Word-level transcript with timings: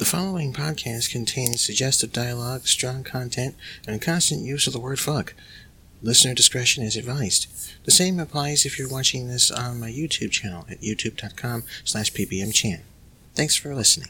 The 0.00 0.06
following 0.06 0.54
podcast 0.54 1.12
contains 1.12 1.60
suggestive 1.60 2.10
dialogue, 2.10 2.66
strong 2.66 3.04
content, 3.04 3.54
and 3.86 4.00
constant 4.00 4.40
use 4.40 4.66
of 4.66 4.72
the 4.72 4.80
word 4.80 4.98
fuck. 4.98 5.34
Listener 6.00 6.32
discretion 6.32 6.82
is 6.82 6.96
advised. 6.96 7.46
The 7.84 7.90
same 7.90 8.18
applies 8.18 8.64
if 8.64 8.78
you're 8.78 8.88
watching 8.88 9.28
this 9.28 9.50
on 9.50 9.78
my 9.78 9.90
YouTube 9.90 10.30
channel 10.30 10.64
at 10.70 10.80
youtube.com 10.80 11.64
slash 11.84 12.14
ppmchan. 12.14 12.80
Thanks 13.34 13.56
for 13.56 13.74
listening. 13.74 14.08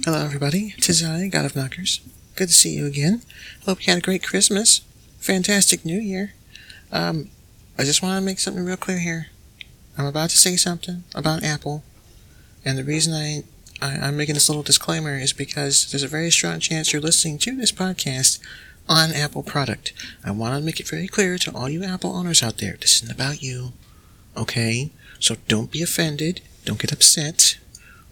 Hello, 0.00 0.24
everybody. 0.24 0.74
Tis 0.80 1.04
I, 1.04 1.28
God 1.28 1.44
of 1.44 1.54
Knockers. 1.54 2.00
Good 2.34 2.48
to 2.48 2.54
see 2.54 2.70
you 2.70 2.86
again. 2.86 3.22
Hope 3.66 3.86
you 3.86 3.92
had 3.92 4.02
a 4.02 4.04
great 4.04 4.24
Christmas. 4.24 4.80
Fantastic 5.20 5.84
New 5.84 6.00
Year. 6.00 6.32
Um, 6.90 7.28
I 7.78 7.84
just 7.84 8.02
want 8.02 8.18
to 8.18 8.24
make 8.24 8.40
something 8.40 8.64
real 8.64 8.76
clear 8.76 8.98
here. 8.98 9.28
I'm 9.96 10.06
about 10.06 10.30
to 10.30 10.38
say 10.38 10.56
something 10.56 11.04
about 11.14 11.44
Apple, 11.44 11.84
and 12.64 12.76
the 12.76 12.82
reason 12.82 13.12
I, 13.12 13.44
I 13.80 14.08
I'm 14.08 14.16
making 14.16 14.34
this 14.34 14.48
little 14.48 14.64
disclaimer 14.64 15.16
is 15.16 15.32
because 15.32 15.88
there's 15.92 16.02
a 16.02 16.08
very 16.08 16.30
strong 16.32 16.58
chance 16.58 16.92
you're 16.92 17.02
listening 17.02 17.38
to 17.38 17.54
this 17.54 17.70
podcast 17.70 18.40
on 18.88 19.12
Apple 19.12 19.44
product. 19.44 19.92
I 20.24 20.32
want 20.32 20.58
to 20.58 20.64
make 20.64 20.80
it 20.80 20.88
very 20.88 21.06
clear 21.06 21.38
to 21.38 21.54
all 21.54 21.68
you 21.68 21.84
Apple 21.84 22.16
owners 22.16 22.42
out 22.42 22.58
there. 22.58 22.76
This 22.80 22.96
isn't 22.96 23.14
about 23.14 23.40
you, 23.40 23.72
okay? 24.36 24.90
So 25.20 25.36
don't 25.46 25.70
be 25.70 25.82
offended. 25.82 26.40
Don't 26.64 26.80
get 26.80 26.92
upset. 26.92 27.58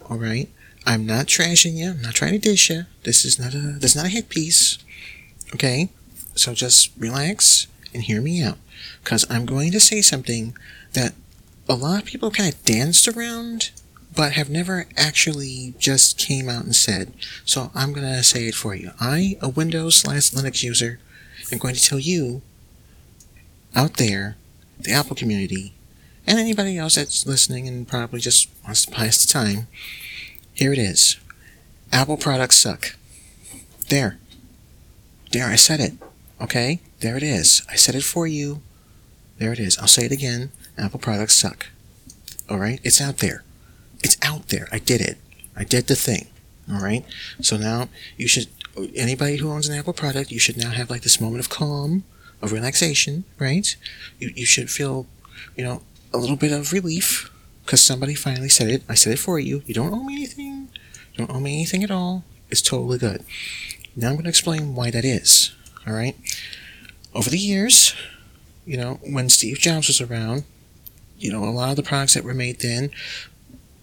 All 0.08 0.19
right. 0.19 0.48
I'm 0.86 1.06
not 1.06 1.27
trashing 1.27 1.75
you. 1.75 1.91
I'm 1.91 2.03
not 2.03 2.14
trying 2.14 2.33
to 2.33 2.39
dish 2.39 2.70
you. 2.70 2.84
This 3.05 3.25
is 3.25 3.39
not 3.39 3.55
a 3.55 3.59
this 3.59 3.92
is 3.92 3.97
not 3.97 4.06
a 4.06 4.11
hit 4.11 4.28
piece. 4.28 4.78
Okay? 5.55 5.89
So 6.34 6.55
just 6.55 6.91
relax 6.98 7.67
and 7.92 8.03
hear 8.05 8.20
me 8.20 8.42
out. 8.42 8.59
Cause 9.05 9.27
I'm 9.31 9.47
going 9.47 9.73
to 9.73 9.81
say 9.81 10.01
something 10.01 10.56
that 10.92 11.14
a 11.69 11.75
lot 11.75 12.03
of 12.03 12.08
people 12.08 12.31
kind 12.31 12.53
of 12.53 12.64
danced 12.64 13.06
around, 13.08 13.70
but 14.14 14.33
have 14.33 14.51
never 14.51 14.86
actually 14.97 15.75
just 15.78 16.19
came 16.19 16.48
out 16.48 16.64
and 16.64 16.75
said. 16.75 17.12
So 17.45 17.70
I'm 17.75 17.92
gonna 17.92 18.23
say 18.23 18.48
it 18.48 18.55
for 18.55 18.75
you. 18.75 18.91
I, 19.01 19.36
a 19.41 19.48
Windows 19.48 19.97
slash 19.97 20.31
Linux 20.31 20.62
user, 20.62 20.98
am 21.53 21.58
going 21.58 21.75
to 21.75 21.84
tell 21.84 21.98
you 21.98 22.42
out 23.75 23.95
there, 23.95 24.36
the 24.78 24.92
Apple 24.92 25.17
community, 25.17 25.75
and 26.27 26.39
anybody 26.39 26.77
else 26.77 26.97
that's 26.97 27.27
listening 27.27 27.69
and 27.69 27.86
probably 27.86 28.20
just 28.20 28.48
wants 28.64 28.84
to 28.84 28.92
pass 28.92 29.25
the 29.25 29.33
time, 29.33 29.69
here 30.61 30.75
it 30.75 30.78
is. 30.78 31.16
Apple 31.91 32.19
products 32.19 32.58
suck. 32.58 32.94
There. 33.89 34.19
There, 35.33 35.47
I 35.47 35.56
said 35.56 35.80
it. 35.80 35.94
Okay? 36.39 36.80
There 37.00 37.17
it 37.17 37.22
is. 37.22 37.62
I 37.70 37.77
said 37.77 37.94
it 37.94 38.05
for 38.05 38.27
you. 38.27 38.61
There 39.39 39.55
it 39.55 39.58
is. 39.58 39.78
I'll 39.78 39.89
say 39.89 40.05
it 40.05 40.12
again. 40.12 40.52
Apple 40.77 41.00
products 41.00 41.34
suck. 41.34 41.69
Alright? 42.50 42.78
It's 42.84 43.00
out 43.00 43.19
there. 43.19 43.42
It's 44.05 44.19
out 44.20 44.48
there. 44.48 44.69
I 44.70 44.78
did 44.78 45.00
it. 45.00 45.17
I 45.56 45.64
did 45.64 45.86
the 45.86 45.96
thing. 45.96 46.27
Alright? 46.70 47.06
So 47.40 47.56
now 47.56 47.89
you 48.18 48.29
should, 48.29 48.48
anybody 48.95 49.39
who 49.39 49.51
owns 49.51 49.67
an 49.67 49.79
Apple 49.79 49.95
product, 49.95 50.30
you 50.30 50.39
should 50.39 50.58
now 50.58 50.73
have 50.73 50.90
like 50.90 51.01
this 51.01 51.23
moment 51.23 51.40
of 51.40 51.48
calm, 51.48 52.05
of 52.42 52.52
relaxation, 52.52 53.24
right? 53.39 53.74
You, 54.18 54.30
you 54.36 54.45
should 54.45 54.68
feel, 54.68 55.06
you 55.56 55.64
know, 55.64 55.80
a 56.12 56.18
little 56.18 56.36
bit 56.36 56.52
of 56.52 56.74
relief 56.74 57.30
because 57.65 57.85
somebody 57.85 58.15
finally 58.15 58.48
said 58.48 58.69
it. 58.69 58.83
I 58.89 58.95
said 58.95 59.13
it 59.13 59.19
for 59.19 59.39
you. 59.39 59.63
You 59.67 59.75
don't 59.75 59.95
owe 59.95 60.03
me 60.03 60.17
anything. 60.17 60.69
You 61.15 61.27
don't 61.27 61.37
owe 61.37 61.41
me 61.41 61.55
anything 61.55 61.85
at 61.85 61.91
all. 61.91 62.25
It's 62.51 62.63
totally 62.63 62.98
good. 62.98 63.25
Now 63.97 64.09
I'm 64.09 64.15
going 64.15 64.25
to 64.25 64.31
explain 64.31 64.75
why 64.75 64.91
that 64.91 65.05
is. 65.05 65.53
All 65.87 65.93
right. 65.93 66.17
Over 67.15 67.31
the 67.31 67.39
years, 67.39 67.95
you 68.65 68.77
know, 68.77 69.01
when 69.03 69.29
Steve 69.29 69.59
Jobs 69.59 69.89
was 69.89 70.01
around, 70.01 70.45
you 71.19 71.33
know, 71.33 71.45
a 71.45 71.51
lot 71.51 71.71
of 71.71 71.77
the 71.77 71.83
products 71.83 72.15
that 72.15 72.25
were 72.25 72.35
made 72.35 72.61
then, 72.61 72.91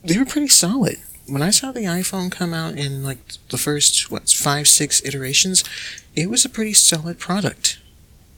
they 0.03 0.17
were 0.17 0.25
pretty 0.25 0.47
solid. 0.47 0.97
When 1.27 1.41
I 1.41 1.49
saw 1.49 1.71
the 1.71 1.81
iPhone 1.81 2.31
come 2.31 2.53
out 2.53 2.75
in 2.75 3.03
like 3.03 3.19
the 3.49 3.57
first 3.57 4.09
what 4.09 4.29
five 4.29 4.67
six 4.67 5.03
iterations, 5.03 5.63
it 6.15 6.29
was 6.29 6.45
a 6.45 6.49
pretty 6.49 6.73
solid 6.73 7.19
product. 7.19 7.79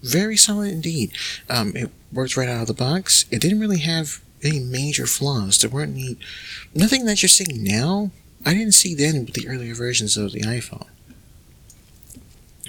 Very 0.01 0.37
solid 0.37 0.71
indeed. 0.71 1.11
Um, 1.49 1.75
it 1.75 1.91
worked 2.11 2.35
right 2.35 2.49
out 2.49 2.61
of 2.61 2.67
the 2.67 2.73
box. 2.73 3.25
It 3.29 3.41
didn't 3.41 3.59
really 3.59 3.79
have 3.79 4.21
any 4.43 4.59
major 4.59 5.05
flaws. 5.05 5.59
There 5.59 5.69
weren't 5.69 5.95
any, 5.95 6.17
nothing 6.73 7.05
that 7.05 7.21
you're 7.21 7.29
seeing 7.29 7.63
now. 7.63 8.11
I 8.45 8.53
didn't 8.53 8.73
see 8.73 8.95
then 8.95 9.25
with 9.25 9.33
the 9.33 9.47
earlier 9.47 9.73
versions 9.73 10.17
of 10.17 10.31
the 10.31 10.41
iPhone. 10.41 10.87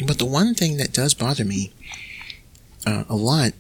But 0.07 0.19
the 0.19 0.25
one 0.25 0.55
thing 0.55 0.77
that 0.79 0.93
does 0.93 1.15
bother 1.15 1.45
me 1.45 1.73
uh, 2.87 3.05
a 3.09 3.17
lot 3.17 3.53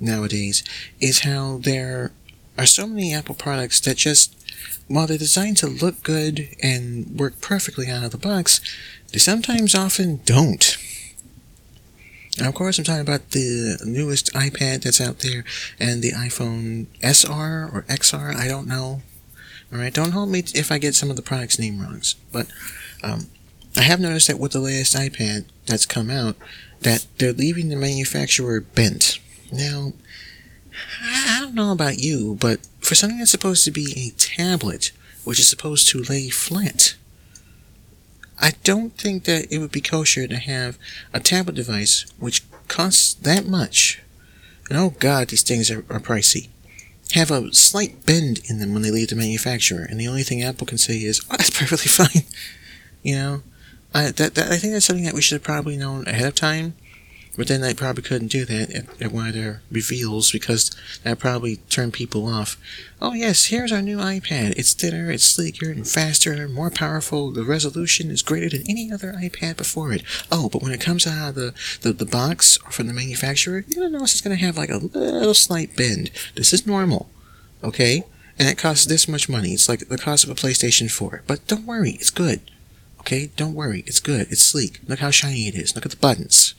nowadays 0.00 0.62
is 1.00 1.20
how 1.20 1.58
there 1.58 2.12
are 2.56 2.66
so 2.66 2.86
many 2.86 3.14
Apple 3.14 3.34
products 3.34 3.80
that 3.80 3.96
just, 3.96 4.34
while 4.86 5.06
they're 5.06 5.18
designed 5.18 5.56
to 5.58 5.66
look 5.66 6.02
good 6.02 6.48
and 6.62 7.18
work 7.18 7.40
perfectly 7.40 7.88
out 7.88 8.04
of 8.04 8.10
the 8.10 8.18
box, 8.18 8.60
they 9.12 9.18
sometimes 9.18 9.74
often 9.74 10.20
don't. 10.24 10.76
Of 12.40 12.54
course, 12.54 12.78
I'm 12.78 12.84
talking 12.84 13.00
about 13.00 13.30
the 13.30 13.78
newest 13.84 14.32
iPad 14.32 14.82
that's 14.82 15.00
out 15.00 15.20
there 15.20 15.44
and 15.80 16.02
the 16.02 16.12
iPhone 16.12 16.86
SR 17.02 17.68
or 17.72 17.84
XR. 17.88 18.34
I 18.34 18.48
don't 18.48 18.66
know. 18.68 19.02
All 19.72 19.78
right, 19.78 19.92
don't 19.92 20.12
hold 20.12 20.30
me 20.30 20.44
if 20.54 20.72
I 20.72 20.78
get 20.78 20.94
some 20.94 21.10
of 21.10 21.16
the 21.16 21.22
products' 21.22 21.58
name 21.58 21.80
wrongs. 21.80 22.14
But 22.32 22.46
um, 23.02 23.26
I 23.76 23.82
have 23.82 24.00
noticed 24.00 24.28
that 24.28 24.38
with 24.38 24.52
the 24.52 24.60
latest 24.60 24.94
iPad 24.96 25.44
that's 25.66 25.84
come 25.84 26.10
out, 26.10 26.36
that 26.80 27.06
they're 27.18 27.32
leaving 27.32 27.68
the 27.68 27.76
manufacturer 27.76 28.60
bent. 28.60 29.18
Now, 29.52 29.92
I 31.02 31.38
don't 31.40 31.54
know 31.54 31.72
about 31.72 31.98
you, 31.98 32.36
but 32.40 32.60
for 32.80 32.94
something 32.94 33.18
that's 33.18 33.30
supposed 33.30 33.64
to 33.64 33.70
be 33.70 33.92
a 33.96 34.18
tablet, 34.18 34.92
which 35.24 35.38
is 35.38 35.48
supposed 35.48 35.88
to 35.90 36.02
lay 36.02 36.28
flat, 36.28 36.94
I 38.40 38.52
don't 38.62 38.96
think 38.96 39.24
that 39.24 39.52
it 39.52 39.58
would 39.58 39.72
be 39.72 39.80
kosher 39.80 40.26
to 40.26 40.36
have 40.36 40.78
a 41.12 41.20
tablet 41.20 41.56
device 41.56 42.06
which 42.18 42.42
costs 42.68 43.14
that 43.14 43.46
much. 43.46 44.00
And 44.68 44.78
oh 44.78 44.94
god, 44.98 45.28
these 45.28 45.42
things 45.42 45.70
are, 45.70 45.84
are 45.90 46.00
pricey. 46.00 46.48
Have 47.14 47.30
a 47.30 47.52
slight 47.54 48.04
bend 48.04 48.40
in 48.48 48.58
them 48.58 48.74
when 48.74 48.82
they 48.82 48.90
leave 48.90 49.08
the 49.08 49.16
manufacturer, 49.16 49.84
and 49.88 49.98
the 49.98 50.08
only 50.08 50.22
thing 50.22 50.42
Apple 50.42 50.66
can 50.66 50.76
say 50.76 50.96
is, 50.98 51.22
"Oh, 51.30 51.36
that's 51.36 51.50
perfectly 51.58 51.88
fine." 51.88 52.24
You 53.02 53.16
know, 53.16 53.42
I 53.94 54.10
that, 54.10 54.34
that 54.34 54.52
I 54.52 54.56
think 54.56 54.74
that's 54.74 54.84
something 54.84 55.06
that 55.06 55.14
we 55.14 55.22
should 55.22 55.36
have 55.36 55.42
probably 55.42 55.76
known 55.76 56.06
ahead 56.06 56.26
of 56.26 56.34
time. 56.34 56.74
But 57.38 57.46
then 57.46 57.60
they 57.60 57.72
probably 57.72 58.02
couldn't 58.02 58.32
do 58.32 58.44
that 58.46 58.74
at, 58.74 59.00
at 59.00 59.12
one 59.12 59.28
of 59.28 59.34
their 59.34 59.62
reveals 59.70 60.32
because 60.32 60.72
that 61.04 61.20
probably 61.20 61.58
turned 61.70 61.92
people 61.92 62.26
off. 62.26 62.56
Oh 63.00 63.12
yes, 63.12 63.44
here's 63.44 63.70
our 63.70 63.80
new 63.80 63.98
iPad. 63.98 64.54
It's 64.58 64.74
thinner, 64.74 65.08
it's 65.12 65.22
sleeker 65.22 65.70
and 65.70 65.86
faster, 65.86 66.32
and 66.32 66.52
more 66.52 66.68
powerful. 66.68 67.30
The 67.30 67.44
resolution 67.44 68.10
is 68.10 68.22
greater 68.22 68.48
than 68.48 68.68
any 68.68 68.90
other 68.92 69.12
iPad 69.12 69.56
before 69.56 69.92
it. 69.92 70.02
Oh, 70.32 70.48
but 70.48 70.62
when 70.62 70.72
it 70.72 70.80
comes 70.80 71.06
out 71.06 71.28
of 71.28 71.34
the, 71.36 71.54
the, 71.82 71.92
the 71.92 72.04
box 72.04 72.58
or 72.64 72.72
from 72.72 72.88
the 72.88 72.92
manufacturer, 72.92 73.64
you're 73.68 73.84
gonna 73.84 73.96
notice 73.96 74.14
it's 74.14 74.20
gonna 74.20 74.34
have 74.34 74.58
like 74.58 74.70
a 74.70 74.78
little 74.78 75.32
slight 75.32 75.76
bend. 75.76 76.10
This 76.34 76.52
is 76.52 76.66
normal. 76.66 77.08
Okay? 77.62 78.02
And 78.36 78.48
it 78.48 78.58
costs 78.58 78.86
this 78.86 79.06
much 79.06 79.28
money. 79.28 79.52
It's 79.52 79.68
like 79.68 79.88
the 79.88 79.96
cost 79.96 80.24
of 80.24 80.30
a 80.30 80.34
PlayStation 80.34 80.90
4. 80.90 81.22
But 81.28 81.46
don't 81.46 81.66
worry, 81.66 81.92
it's 81.92 82.10
good. 82.10 82.40
Okay? 82.98 83.30
Don't 83.36 83.54
worry, 83.54 83.84
it's 83.86 84.00
good. 84.00 84.26
It's 84.28 84.42
sleek. 84.42 84.80
Look 84.88 84.98
how 84.98 85.12
shiny 85.12 85.46
it 85.46 85.54
is. 85.54 85.76
Look 85.76 85.84
at 85.84 85.92
the 85.92 85.96
buttons. 85.96 86.54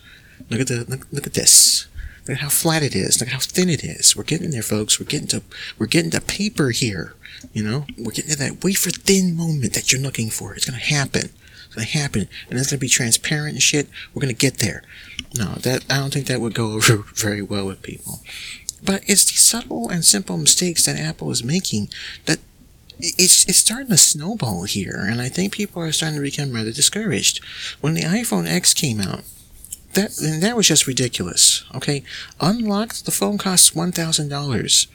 Look 0.49 0.61
at 0.61 0.67
the 0.67 0.85
look, 0.87 1.07
look 1.11 1.27
at 1.27 1.33
this. 1.33 1.87
Look 2.27 2.37
at 2.37 2.43
how 2.43 2.49
flat 2.49 2.83
it 2.83 2.95
is. 2.95 3.19
Look 3.19 3.29
at 3.29 3.33
how 3.33 3.39
thin 3.39 3.69
it 3.69 3.83
is. 3.83 4.15
We're 4.15 4.23
getting 4.23 4.51
there, 4.51 4.61
folks. 4.61 4.99
We're 4.99 5.05
getting 5.05 5.27
to 5.29 5.41
we're 5.77 5.87
getting 5.87 6.11
to 6.11 6.21
paper 6.21 6.69
here. 6.69 7.15
You 7.53 7.63
know, 7.63 7.85
we're 7.97 8.11
getting 8.11 8.31
to 8.31 8.37
that 8.37 8.63
wafer 8.63 8.91
thin 8.91 9.35
moment 9.35 9.73
that 9.73 9.91
you're 9.91 10.01
looking 10.01 10.29
for. 10.29 10.53
It's 10.53 10.65
gonna 10.65 10.77
happen. 10.77 11.29
It's 11.65 11.75
gonna 11.75 11.87
happen, 11.87 12.27
and 12.49 12.59
it's 12.59 12.69
gonna 12.69 12.79
be 12.79 12.87
transparent 12.87 13.53
and 13.53 13.61
shit. 13.63 13.87
We're 14.13 14.21
gonna 14.21 14.33
get 14.33 14.57
there. 14.57 14.83
No, 15.35 15.55
that 15.55 15.85
I 15.89 15.97
don't 15.97 16.13
think 16.13 16.27
that 16.27 16.41
would 16.41 16.53
go 16.53 16.71
over 16.73 16.97
very 17.15 17.41
well 17.41 17.65
with 17.65 17.81
people. 17.81 18.21
But 18.83 19.03
it's 19.07 19.25
the 19.25 19.37
subtle 19.37 19.89
and 19.89 20.05
simple 20.05 20.37
mistakes 20.37 20.85
that 20.85 20.97
Apple 20.97 21.31
is 21.31 21.43
making 21.43 21.89
that 22.25 22.39
it's 22.99 23.47
it's 23.47 23.59
starting 23.59 23.87
to 23.87 23.97
snowball 23.97 24.63
here, 24.63 25.05
and 25.09 25.21
I 25.21 25.29
think 25.29 25.53
people 25.53 25.81
are 25.81 25.91
starting 25.91 26.17
to 26.17 26.21
become 26.21 26.53
rather 26.53 26.71
discouraged. 26.71 27.43
When 27.81 27.93
the 27.93 28.01
iPhone 28.01 28.47
X 28.47 28.73
came 28.73 28.99
out, 28.99 29.23
that 29.93 30.19
and 30.19 30.41
that 30.43 30.55
was 30.55 30.67
just 30.67 30.87
ridiculous. 30.87 31.63
Okay, 31.75 32.03
unlocked. 32.39 33.05
The 33.05 33.11
phone 33.11 33.37
costs 33.37 33.73
one 33.75 33.91
thousand 33.91 34.29
dollars. 34.29 34.87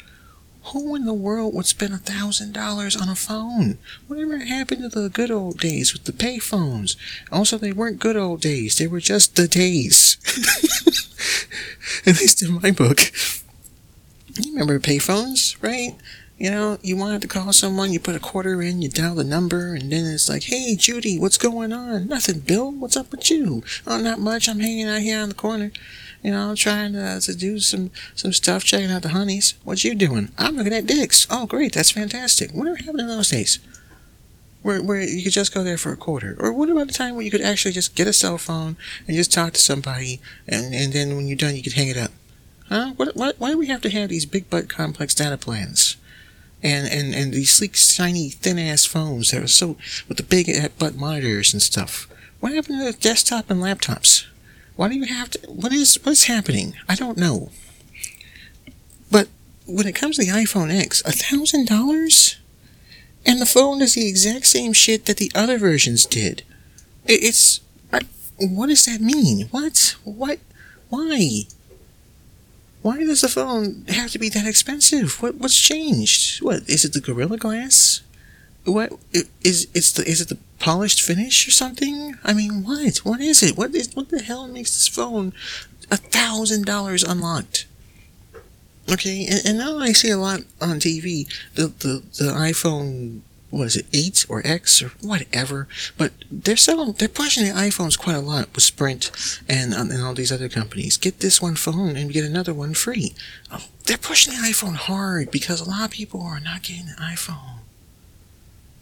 Who 0.73 0.95
in 0.95 1.05
the 1.05 1.13
world 1.13 1.55
would 1.55 1.67
spend 1.67 1.93
a 1.93 1.99
thousand 1.99 2.53
dollars 2.55 2.97
on 2.97 3.11
a 3.11 3.15
phone? 3.15 3.77
Whatever 4.07 4.39
happened 4.39 4.91
to 4.91 5.01
the 5.01 5.11
good 5.11 5.31
old 5.31 5.59
days 5.59 5.93
with 5.93 6.05
the 6.05 6.13
pay 6.13 6.39
phones? 6.39 6.97
Also, 7.31 7.59
they 7.59 7.73
weren't 7.73 7.99
good 7.99 8.17
old 8.17 8.41
days. 8.41 8.79
They 8.79 8.87
were 8.87 9.01
just 9.01 9.37
the 9.37 9.47
days. 9.47 10.17
At 12.07 12.19
least 12.19 12.43
in 12.43 12.61
my 12.63 12.71
book. 12.71 13.13
You 14.43 14.53
remember 14.53 14.79
payphones, 14.81 15.57
right? 15.63 15.95
You 16.37 16.51
know, 16.51 16.79
you 16.83 16.97
wanted 16.97 17.23
to 17.23 17.29
call 17.29 17.53
someone, 17.53 17.93
you 17.93 18.01
put 18.01 18.17
a 18.17 18.21
quarter 18.21 18.61
in, 18.61 18.83
you 18.83 18.89
dial 18.89 19.15
the 19.15 19.23
number, 19.23 19.73
and 19.75 19.93
then 19.93 20.05
it's 20.05 20.29
like, 20.29 20.43
hey, 20.43 20.75
Judy, 20.75 21.17
what's 21.17 21.39
going 21.39 21.73
on? 21.73 22.09
Nothing, 22.09 22.41
Bill. 22.41 22.73
What's 22.73 22.97
up 22.97 23.13
with 23.13 23.31
you? 23.31 23.63
Oh, 23.87 24.01
not 24.01 24.19
much. 24.19 24.49
I'm 24.49 24.59
hanging 24.59 24.89
out 24.89 25.01
here 25.01 25.21
on 25.21 25.29
the 25.29 25.35
corner. 25.37 25.71
You 26.25 26.33
know, 26.33 26.51
I'm 26.51 26.57
trying 26.57 26.95
to, 26.95 27.21
to 27.21 27.35
do 27.37 27.61
some, 27.61 27.93
some 28.17 28.33
stuff, 28.33 28.65
checking 28.65 28.91
out 28.91 29.03
the 29.03 29.11
honeys. 29.11 29.55
What 29.63 29.85
you 29.85 29.95
doing? 29.95 30.31
I'm 30.37 30.57
looking 30.57 30.73
at 30.73 30.87
dicks. 30.87 31.27
Oh, 31.31 31.47
great. 31.47 31.75
That's 31.75 31.93
fantastic. 31.93 32.51
Whatever 32.51 32.79
happened 32.79 33.01
in 33.01 33.09
those 33.09 33.31
days? 33.31 33.61
Where, 34.63 34.83
where 34.83 35.03
you 35.03 35.23
could 35.23 35.33
just 35.33 35.55
go 35.55 35.63
there 35.63 35.79
for 35.79 35.93
a 35.93 35.97
quarter? 35.97 36.37
Or 36.41 36.53
what 36.53 36.71
about 36.71 36.89
the 36.89 36.95
time 36.95 37.15
where 37.15 37.25
you 37.25 37.31
could 37.31 37.43
actually 37.43 37.73
just 37.73 37.95
get 37.95 38.09
a 38.09 38.13
cell 38.13 38.39
phone 38.39 38.77
and 39.07 39.17
just 39.17 39.33
talk 39.33 39.53
to 39.53 39.61
somebody, 39.61 40.21
and, 40.49 40.75
and 40.75 40.93
then 40.93 41.15
when 41.15 41.29
you're 41.29 41.37
done, 41.37 41.55
you 41.55 41.63
could 41.63 41.75
hang 41.75 41.89
it 41.89 41.99
up? 41.99 42.11
Huh? 42.71 42.95
What, 42.97 43.15
what, 43.15 43.39
why 43.39 43.51
do 43.51 43.59
we 43.59 43.67
have 43.67 43.83
to 43.83 43.91
have 43.91 44.09
these 44.09 44.25
big 44.25 44.49
butt 44.49 44.71
complex 44.71 45.15
data 45.15 45.37
plans? 45.37 45.97
And, 46.65 46.91
and, 46.91 47.15
and 47.15 47.33
these 47.35 47.53
sleek, 47.53 47.77
shiny, 47.77 48.31
thin 48.31 48.59
ass 48.59 48.87
phones 48.87 49.31
that 49.31 49.43
are 49.43 49.47
so, 49.47 49.77
with 50.09 50.17
the 50.17 50.23
big 50.23 50.51
butt 50.79 50.97
monitors 50.97 51.53
and 51.53 51.63
stuff. 51.63 52.09
What 52.41 52.53
happened 52.53 52.81
to 52.81 52.91
the 52.91 52.99
desktop 52.99 53.51
and 53.51 53.63
laptops? 53.63 54.25
Why 54.77 54.89
do 54.89 54.97
you 54.97 55.05
have 55.05 55.31
to? 55.31 55.39
What 55.47 55.73
is 55.73 55.99
what 56.03 56.13
is 56.13 56.25
happening? 56.25 56.75
I 56.89 56.95
don't 56.95 57.19
know. 57.19 57.51
But 59.11 59.29
when 59.67 59.87
it 59.87 59.95
comes 59.95 60.17
to 60.17 60.25
the 60.25 60.33
iPhone 60.33 60.75
X, 60.75 61.01
a 61.05 61.13
thousand 61.13 61.69
dollars, 61.69 62.37
and 63.25 63.41
the 63.41 63.47
phone 63.47 63.79
does 63.79 63.95
the 63.95 64.09
exact 64.09 64.47
same 64.47 64.73
shit 64.73 65.07
that 65.07 65.19
the 65.19 65.31
other 65.35 65.59
versions 65.59 66.07
did. 66.07 66.43
It's 67.07 67.61
I, 67.93 68.01
what 68.39 68.67
does 68.67 68.85
that 68.87 69.01
mean? 69.01 69.49
What? 69.51 69.97
What? 70.05 70.39
Why? 70.89 71.43
Why 72.85 72.99
does 72.99 73.23
the 73.23 73.31
phone 73.31 73.87
have 73.89 74.11
to 74.11 74.19
be 74.19 74.29
that 74.29 74.47
expensive? 74.47 75.23
What? 75.23 75.37
What's 75.37 75.59
changed? 75.59 76.43
What 76.43 76.69
is 76.69 76.85
it? 76.85 76.93
The 76.93 77.01
Gorilla 77.01 77.39
Glass? 77.39 78.03
What 78.65 78.93
is 79.43 79.69
it's 79.73 79.91
the 79.91 80.07
is 80.07 80.21
it 80.21 80.29
the 80.29 80.37
polished 80.59 81.01
finish 81.01 81.49
or 81.49 81.51
something? 81.51 82.19
I 82.23 82.35
mean, 82.35 82.63
what? 82.63 82.99
What 82.99 83.23
is 83.23 83.43
it? 83.43 83.57
What 83.57 83.75
is 83.75 83.89
what 83.95 84.11
the 84.11 84.21
hell 84.21 84.47
makes 84.49 84.73
this 84.73 84.87
phone 84.87 85.33
a 85.91 85.97
thousand 85.97 86.67
dollars 86.67 87.03
unlocked? 87.03 87.65
Okay, 88.93 89.25
and, 89.31 89.41
and 89.47 89.57
now 89.57 89.79
I 89.79 89.93
see 89.93 90.11
a 90.11 90.19
lot 90.19 90.41
on 90.61 90.79
TV. 90.79 91.27
The 91.55 91.69
the 91.69 92.03
the 92.19 92.33
iPhone 92.33 93.21
what 93.55 93.69
is 93.69 93.77
it, 93.77 93.87
eight 93.93 94.27
or 94.29 94.43
X 94.45 94.83
or 94.83 94.89
whatever. 95.01 95.69
But 95.97 96.13
they're 96.31 96.57
selling, 96.57 96.93
they're 96.93 97.09
pushing 97.09 97.45
the 97.45 97.53
iPhones 97.53 97.99
quite 97.99 98.17
a 98.17 98.21
lot 98.21 98.49
with 98.55 98.65
Sprint 98.65 99.11
and 99.49 99.73
um, 99.73 99.91
and 99.91 100.03
all 100.03 100.15
these 100.15 100.33
other 100.33 100.49
companies. 100.49 100.97
Get 100.97 101.21
this 101.21 101.41
one 101.41 101.55
phone 101.55 101.97
and 101.97 102.13
get 102.13 102.25
another 102.25 102.53
one 102.53 102.75
free. 102.75 103.15
Oh, 103.53 103.65
they're 103.85 103.97
pushing 103.97 104.35
the 104.35 104.41
iPhone 104.41 104.75
hard 104.75 105.31
because 105.31 105.61
a 105.61 105.69
lot 105.69 105.85
of 105.85 105.91
people 105.91 106.23
are 106.23 106.41
not 106.41 106.63
getting 106.63 106.87
the 106.87 106.93
iPhone. 107.01 107.61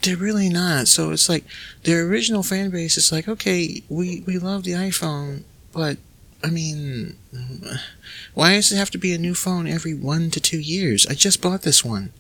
They're 0.02 0.16
really 0.16 0.48
not. 0.48 0.88
So 0.88 1.10
it's 1.10 1.28
like 1.28 1.44
their 1.84 2.06
original 2.06 2.42
fan 2.42 2.70
base 2.70 2.96
is 2.96 3.12
like, 3.12 3.28
okay, 3.28 3.82
we, 3.88 4.24
we 4.26 4.38
love 4.38 4.64
the 4.64 4.72
iPhone, 4.72 5.42
but 5.72 5.98
I 6.42 6.50
mean, 6.50 7.16
why 8.34 8.54
does 8.54 8.72
it 8.72 8.76
have 8.76 8.90
to 8.92 8.98
be 8.98 9.12
a 9.12 9.18
new 9.18 9.34
phone 9.34 9.68
every 9.68 9.94
one 9.94 10.30
to 10.30 10.40
two 10.40 10.58
years? 10.58 11.06
I 11.06 11.14
just 11.14 11.40
bought 11.40 11.62
this 11.62 11.84
one. 11.84 12.12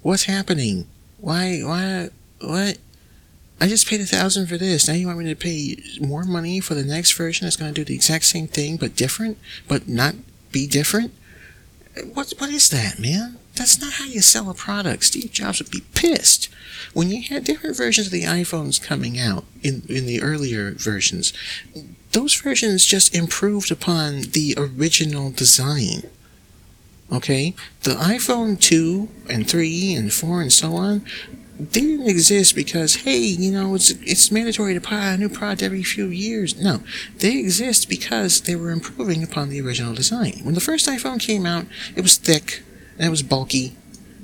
What's 0.00 0.24
happening? 0.24 0.86
Why, 1.22 1.60
why, 1.60 2.10
what? 2.40 2.78
I 3.60 3.68
just 3.68 3.86
paid 3.86 4.00
a 4.00 4.04
thousand 4.04 4.48
for 4.48 4.58
this. 4.58 4.88
Now 4.88 4.94
you 4.94 5.06
want 5.06 5.20
me 5.20 5.32
to 5.32 5.36
pay 5.36 5.76
more 6.00 6.24
money 6.24 6.58
for 6.58 6.74
the 6.74 6.82
next 6.82 7.12
version 7.12 7.46
that's 7.46 7.54
going 7.56 7.72
to 7.72 7.80
do 7.80 7.84
the 7.84 7.94
exact 7.94 8.24
same 8.24 8.48
thing 8.48 8.76
but 8.76 8.96
different, 8.96 9.38
but 9.68 9.86
not 9.88 10.16
be 10.50 10.66
different? 10.66 11.12
What, 12.12 12.34
what 12.38 12.50
is 12.50 12.70
that, 12.70 12.98
man? 12.98 13.38
That's 13.54 13.80
not 13.80 13.92
how 13.94 14.06
you 14.06 14.20
sell 14.20 14.50
a 14.50 14.54
product. 14.54 15.04
Steve 15.04 15.30
Jobs 15.30 15.62
would 15.62 15.70
be 15.70 15.84
pissed. 15.94 16.48
When 16.92 17.08
you 17.08 17.22
had 17.22 17.44
different 17.44 17.76
versions 17.76 18.08
of 18.08 18.12
the 18.12 18.24
iPhones 18.24 18.82
coming 18.82 19.16
out 19.16 19.44
in, 19.62 19.82
in 19.88 20.06
the 20.06 20.20
earlier 20.22 20.72
versions, 20.72 21.32
those 22.10 22.34
versions 22.34 22.84
just 22.84 23.14
improved 23.14 23.70
upon 23.70 24.22
the 24.32 24.56
original 24.58 25.30
design. 25.30 26.02
Okay? 27.12 27.54
The 27.82 27.90
iPhone 27.90 28.58
2 28.58 29.08
and 29.28 29.48
3 29.48 29.94
and 29.94 30.12
4 30.12 30.40
and 30.40 30.52
so 30.52 30.76
on, 30.76 31.04
they 31.58 31.80
didn't 31.80 32.08
exist 32.08 32.56
because, 32.56 32.96
hey, 32.96 33.18
you 33.18 33.52
know, 33.52 33.74
it's, 33.74 33.90
it's 33.90 34.32
mandatory 34.32 34.74
to 34.74 34.80
buy 34.80 35.12
a 35.12 35.16
new 35.18 35.28
product 35.28 35.62
every 35.62 35.82
few 35.82 36.06
years. 36.06 36.58
No. 36.60 36.82
They 37.18 37.38
exist 37.38 37.88
because 37.88 38.40
they 38.40 38.56
were 38.56 38.70
improving 38.70 39.22
upon 39.22 39.50
the 39.50 39.60
original 39.60 39.94
design. 39.94 40.40
When 40.42 40.54
the 40.54 40.60
first 40.60 40.88
iPhone 40.88 41.20
came 41.20 41.46
out, 41.46 41.66
it 41.94 42.00
was 42.00 42.16
thick, 42.16 42.62
and 42.96 43.06
it 43.06 43.10
was 43.10 43.22
bulky, 43.22 43.76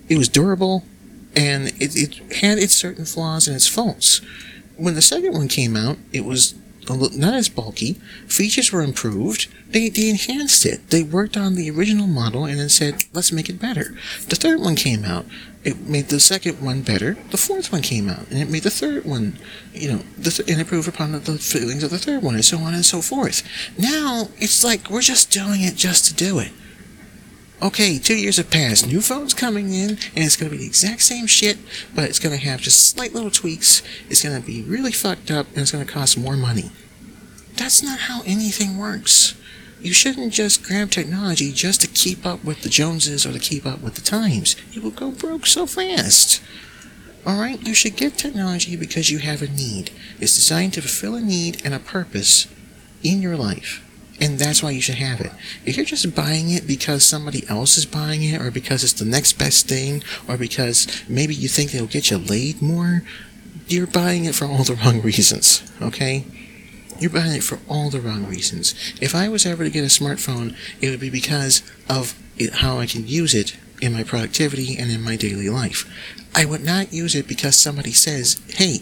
it 0.09 0.17
was 0.19 0.29
durable, 0.29 0.85
and 1.37 1.69
it, 1.81 1.95
it 1.95 2.37
had 2.37 2.59
its 2.59 2.75
certain 2.75 3.05
flaws 3.05 3.47
and 3.47 3.55
its 3.55 3.69
faults. 3.69 4.21
When 4.77 4.95
the 4.95 5.03
second 5.03 5.35
one 5.35 5.49
came 5.49 5.77
out, 5.77 5.99
it 6.13 6.25
was 6.25 6.55
not 6.97 7.35
as 7.35 7.49
bulky. 7.49 7.95
Features 8.27 8.73
were 8.73 8.83
improved. 8.83 9.49
They, 9.71 9.89
they 9.89 10.09
enhanced 10.09 10.65
it. 10.65 10.91
They 10.91 11.03
worked 11.03 11.37
on 11.37 11.55
the 11.55 11.71
original 11.71 12.07
model 12.07 12.45
and 12.45 12.59
then 12.59 12.69
said, 12.69 13.05
let's 13.13 13.33
make 13.33 13.49
it 13.49 13.61
better. 13.61 13.95
The 14.29 14.37
third 14.37 14.61
one 14.61 14.77
came 14.77 15.05
out. 15.05 15.27
It 15.65 15.81
made 15.81 16.09
the 16.09 16.21
second 16.21 16.63
one 16.63 16.83
better. 16.83 17.17
The 17.31 17.37
fourth 17.37 17.73
one 17.73 17.83
came 17.83 18.09
out 18.09 18.29
and 18.31 18.39
it 18.39 18.49
made 18.49 18.63
the 18.63 18.71
third 18.71 19.05
one, 19.05 19.39
you 19.73 19.93
know, 19.93 20.03
th- 20.23 20.41
and 20.49 20.61
improved 20.61 20.89
upon 20.89 21.13
the, 21.13 21.19
the 21.19 21.39
feelings 21.39 21.83
of 21.83 21.91
the 21.91 21.99
third 21.99 22.23
one 22.23 22.35
and 22.35 22.45
so 22.45 22.59
on 22.59 22.75
and 22.75 22.87
so 22.87 23.03
forth. 23.03 23.43
Now, 23.79 24.29
it's 24.39 24.65
like 24.65 24.89
we're 24.89 25.03
just 25.03 25.31
doing 25.31 25.63
it 25.63 25.77
just 25.77 26.07
to 26.07 26.15
do 26.15 26.39
it. 26.39 26.53
Okay, 27.61 27.99
two 27.99 28.17
years 28.17 28.37
have 28.37 28.51
passed. 28.51 28.87
New 28.87 29.01
phone's 29.01 29.35
coming 29.35 29.75
in, 29.75 29.91
and 29.91 30.25
it's 30.25 30.37
going 30.37 30.49
to 30.49 30.57
be 30.57 30.63
the 30.63 30.69
exact 30.69 31.03
same 31.03 31.27
shit, 31.27 31.59
but 31.93 32.05
it's 32.05 32.21
going 32.21 32.39
to 32.39 32.45
have 32.45 32.61
just 32.61 32.89
slight 32.91 33.13
little 33.13 33.33
tweaks. 33.33 33.83
It's 34.09 34.23
going 34.23 34.41
to 34.41 34.47
be 34.47 34.63
really 34.63 34.93
fucked 34.93 35.33
up, 35.33 35.49
and 35.49 35.59
it's 35.59 35.73
going 35.73 35.85
to 35.85 35.93
cost 35.93 36.17
more 36.17 36.37
money. 36.37 36.71
That's 37.57 37.83
not 37.83 37.99
how 38.01 38.23
anything 38.25 38.79
works. 38.79 39.35
You 39.81 39.93
shouldn't 39.93 40.33
just 40.33 40.63
grab 40.63 40.93
technology 40.93 41.51
just 41.51 41.81
to 41.81 41.89
keep 41.89 42.25
up 42.25 42.45
with 42.45 42.63
the 42.63 42.69
Joneses 42.69 43.27
or 43.27 43.33
to 43.33 43.41
keep 43.41 43.67
up 43.67 43.81
with 43.81 43.97
the 43.97 44.03
times. 44.03 44.55
You 44.71 44.81
will 44.81 44.93
go 44.93 45.11
broke 45.11 45.47
so 45.47 45.67
fast. 45.67 46.41
Alright, 47.27 47.67
you 47.67 47.75
should 47.75 47.97
get 47.97 48.17
technology 48.17 48.77
because 48.77 49.11
you 49.11 49.19
have 49.19 49.43
a 49.43 49.49
need. 49.49 49.91
It's 50.21 50.37
designed 50.37 50.75
to 50.75 50.81
fulfill 50.81 51.17
a 51.17 51.21
need 51.21 51.61
and 51.65 51.75
a 51.75 51.81
purpose 51.81 52.47
in 53.03 53.21
your 53.21 53.37
life. 53.37 53.85
And 54.21 54.39
that's 54.39 54.63
why 54.63 54.71
you 54.71 54.81
should 54.81 54.97
have 54.97 55.21
it. 55.21 55.31
If 55.65 55.77
you're 55.77 55.87
just 55.87 56.15
buying 56.15 56.51
it 56.51 56.67
because 56.67 57.05
somebody 57.05 57.49
else 57.49 57.79
is 57.79 57.87
buying 57.87 58.23
it, 58.25 58.41
or 58.41 58.51
because 58.51 58.83
it's 58.83 58.93
the 58.93 59.05
next 59.05 59.35
best 59.35 59.69
thing, 59.69 60.03
or 60.27 60.37
because 60.37 61.05
maybe 61.09 61.35
you 61.35 61.49
think 61.49 61.75
it'll 61.75 61.87
get 61.87 62.11
you 62.11 62.19
laid 62.19 62.61
more, 62.61 63.03
you're 63.69 63.87
buying 63.87 64.25
it 64.25 64.35
for 64.35 64.47
all 64.47 64.65
the 64.65 64.75
wrong 64.75 65.01
reasons, 65.03 65.63
okay? 65.81 66.25
You're 66.99 67.11
buying 67.11 67.37
it 67.37 67.45
for 67.45 67.61
all 67.69 67.91
the 67.91 68.01
wrong 68.01 68.27
reasons. 68.27 68.75
If 69.01 69.15
I 69.15 69.29
was 69.29 69.47
ever 69.47 69.63
to 69.63 69.71
get 69.71 69.85
a 69.85 69.87
smartphone, 69.87 70.57
it 70.81 70.91
would 70.91 71.01
be 71.01 71.11
because 71.11 71.63
of 71.89 72.19
it, 72.37 72.55
how 72.55 72.79
I 72.79 72.87
can 72.87 73.07
use 73.07 73.35
it 73.35 73.57
in 73.81 73.93
my 73.93 74.03
productivity 74.03 74.77
and 74.77 74.91
in 74.91 75.01
my 75.03 75.15
daily 75.15 75.49
life. 75.49 75.89
I 76.35 76.45
would 76.45 76.65
not 76.65 76.93
use 76.93 77.15
it 77.15 77.29
because 77.29 77.57
somebody 77.57 77.93
says, 77.93 78.41
hey, 78.55 78.81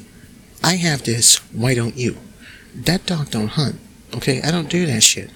I 0.65 0.77
have 0.77 1.05
this, 1.05 1.37
why 1.53 1.75
don't 1.75 1.97
you? 1.97 2.17
That 2.75 3.05
dog 3.05 3.31
don't 3.31 3.49
hunt. 3.49 3.77
Okay, 4.17 4.41
I 4.43 4.51
don't 4.51 4.71
do 4.71 4.87
that 4.87 5.03
shit. 5.03 5.31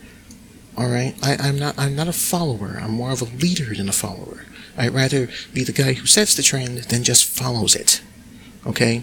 All 0.76 0.88
right, 0.88 1.14
I, 1.22 1.36
I'm 1.36 1.58
not. 1.58 1.78
I'm 1.78 1.94
not 1.94 2.08
a 2.08 2.12
follower. 2.12 2.78
I'm 2.80 2.92
more 2.92 3.10
of 3.10 3.20
a 3.20 3.26
leader 3.26 3.74
than 3.74 3.88
a 3.88 3.92
follower. 3.92 4.46
I'd 4.76 4.94
rather 4.94 5.28
be 5.52 5.64
the 5.64 5.72
guy 5.72 5.92
who 5.92 6.06
sets 6.06 6.34
the 6.34 6.42
trend 6.42 6.78
than 6.84 7.04
just 7.04 7.24
follows 7.24 7.74
it. 7.74 8.00
Okay. 8.66 9.02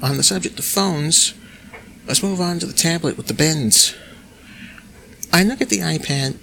On 0.00 0.16
the 0.16 0.22
subject 0.22 0.58
of 0.58 0.64
phones, 0.64 1.34
let's 2.06 2.22
move 2.22 2.40
on 2.40 2.58
to 2.60 2.66
the 2.66 2.72
tablet 2.72 3.16
with 3.16 3.26
the 3.26 3.34
bends. 3.34 3.96
I 5.32 5.42
look 5.42 5.60
at 5.60 5.70
the 5.70 5.78
iPad, 5.78 6.36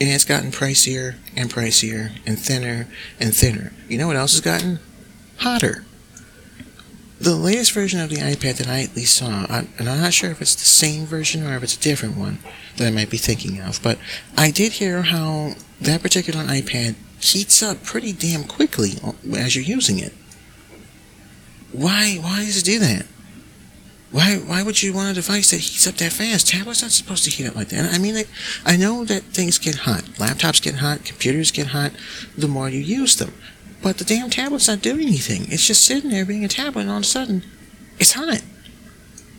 and 0.00 0.08
it's 0.08 0.24
gotten 0.24 0.50
pricier 0.50 1.16
and 1.36 1.50
pricier 1.50 2.18
and 2.26 2.38
thinner 2.38 2.88
and 3.20 3.34
thinner. 3.34 3.72
You 3.88 3.98
know 3.98 4.06
what 4.06 4.16
else 4.16 4.32
has 4.32 4.40
gotten? 4.40 4.80
Hotter 5.38 5.85
the 7.20 7.34
latest 7.34 7.72
version 7.72 8.00
of 8.00 8.10
the 8.10 8.16
iPad 8.16 8.58
that 8.58 8.68
I 8.68 8.82
at 8.82 8.94
least 8.94 9.16
saw, 9.16 9.46
and 9.48 9.68
I'm 9.88 10.00
not 10.00 10.12
sure 10.12 10.30
if 10.30 10.42
it's 10.42 10.54
the 10.54 10.60
same 10.60 11.06
version 11.06 11.46
or 11.46 11.56
if 11.56 11.62
it's 11.62 11.76
a 11.76 11.80
different 11.80 12.16
one 12.16 12.38
that 12.76 12.86
I 12.86 12.90
might 12.90 13.10
be 13.10 13.16
thinking 13.16 13.60
of, 13.60 13.82
but 13.82 13.98
I 14.36 14.50
did 14.50 14.72
hear 14.72 15.02
how 15.02 15.54
that 15.80 16.02
particular 16.02 16.44
iPad 16.44 16.94
heats 17.18 17.62
up 17.62 17.82
pretty 17.82 18.12
damn 18.12 18.44
quickly 18.44 18.92
as 19.34 19.56
you're 19.56 19.64
using 19.64 19.98
it. 19.98 20.12
Why? 21.72 22.16
Why 22.20 22.44
does 22.44 22.58
it 22.58 22.64
do 22.64 22.78
that? 22.80 23.06
Why, 24.12 24.36
why 24.36 24.62
would 24.62 24.82
you 24.82 24.92
want 24.92 25.10
a 25.10 25.14
device 25.14 25.50
that 25.50 25.58
heats 25.58 25.86
up 25.86 25.96
that 25.96 26.12
fast? 26.12 26.48
Tablets 26.48 26.82
aren't 26.82 26.92
supposed 26.92 27.24
to 27.24 27.30
heat 27.30 27.48
up 27.48 27.56
like 27.56 27.68
that. 27.70 27.92
I 27.92 27.98
mean, 27.98 28.16
I, 28.16 28.24
I 28.64 28.76
know 28.76 29.04
that 29.04 29.24
things 29.24 29.58
get 29.58 29.74
hot. 29.74 30.04
Laptops 30.16 30.62
get 30.62 30.76
hot. 30.76 31.04
Computers 31.04 31.50
get 31.50 31.68
hot 31.68 31.92
the 32.38 32.46
more 32.48 32.68
you 32.68 32.78
use 32.78 33.16
them. 33.16 33.34
But 33.86 33.98
the 33.98 34.04
damn 34.04 34.30
tablet's 34.30 34.66
not 34.66 34.82
doing 34.82 35.06
anything. 35.06 35.42
It's 35.48 35.64
just 35.64 35.84
sitting 35.84 36.10
there 36.10 36.26
being 36.26 36.44
a 36.44 36.48
tablet, 36.48 36.80
and 36.80 36.90
all 36.90 36.96
of 36.96 37.04
a 37.04 37.06
sudden, 37.06 37.44
it's 38.00 38.14
hot. 38.14 38.42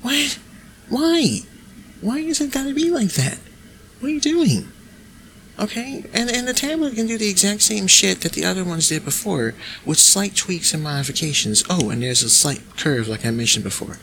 What? 0.02 0.40
Why? 0.88 1.42
Why 2.00 2.20
is 2.20 2.40
it 2.40 2.54
gotta 2.54 2.74
be 2.74 2.90
like 2.90 3.12
that? 3.16 3.40
What 4.00 4.08
are 4.08 4.14
you 4.14 4.22
doing? 4.22 4.72
Okay, 5.60 6.06
and, 6.14 6.30
and 6.32 6.48
the 6.48 6.54
tablet 6.54 6.96
can 6.96 7.08
do 7.08 7.18
the 7.18 7.30
exact 7.30 7.64
same 7.64 7.88
shit 7.88 8.22
that 8.22 8.32
the 8.32 8.46
other 8.46 8.64
ones 8.64 8.88
did 8.88 9.04
before, 9.04 9.54
with 9.86 10.00
slight 10.00 10.38
tweaks 10.38 10.74
and 10.74 10.82
modifications. 10.82 11.66
Oh, 11.70 11.90
and 11.90 12.02
there's 12.02 12.24
a 12.24 12.30
slight 12.30 12.62
curve, 12.78 13.10
like 13.10 13.26
I 13.26 13.32
mentioned 13.32 13.66
before. 13.66 14.00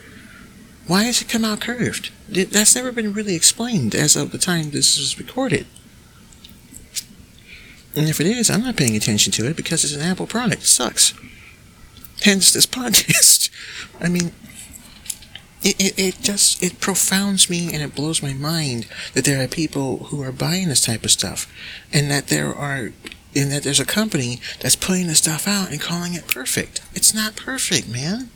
Why 0.85 1.05
has 1.05 1.23
it 1.23 1.27
come 1.27 1.43
out 1.43 1.61
curved? 1.61 2.11
That's 2.29 2.75
never 2.75 2.91
been 2.91 3.13
really 3.13 3.33
explained 3.33 3.95
as 3.95 4.15
of 4.15 4.29
the 4.29 4.37
time 4.37 4.69
this 4.69 4.99
was 4.99 5.17
recorded. 5.17 5.65
And 7.95 8.09
if 8.09 8.19
it 8.19 8.27
is, 8.27 8.49
I'm 8.49 8.63
not 8.63 8.75
paying 8.75 8.95
attention 8.95 9.31
to 9.33 9.47
it 9.47 9.55
because 9.55 9.83
it's 9.83 9.95
an 9.95 10.01
Apple 10.01 10.27
product. 10.27 10.63
It 10.63 10.67
sucks. 10.67 11.13
Hence 12.23 12.53
this 12.53 12.65
podcast. 12.65 13.49
I 14.01 14.09
mean, 14.09 14.33
it, 15.63 15.79
it, 15.79 15.99
it 15.99 16.21
just 16.21 16.61
it 16.61 16.79
profounds 16.79 17.49
me 17.49 17.73
and 17.73 17.81
it 17.81 17.95
blows 17.95 18.21
my 18.21 18.33
mind 18.33 18.87
that 19.13 19.25
there 19.25 19.43
are 19.43 19.47
people 19.47 20.05
who 20.05 20.21
are 20.21 20.31
buying 20.31 20.67
this 20.67 20.85
type 20.85 21.03
of 21.03 21.11
stuff 21.11 21.51
and 21.91 22.11
that 22.11 22.27
there 22.27 22.53
are 22.53 22.91
and 23.35 23.51
that 23.51 23.63
there's 23.63 23.79
a 23.79 23.85
company 23.85 24.39
that's 24.61 24.75
putting 24.75 25.07
this 25.07 25.17
stuff 25.17 25.47
out 25.47 25.71
and 25.71 25.81
calling 25.81 26.13
it 26.13 26.27
perfect. 26.27 26.81
It's 26.93 27.13
not 27.13 27.35
perfect, 27.35 27.89
man. 27.89 28.29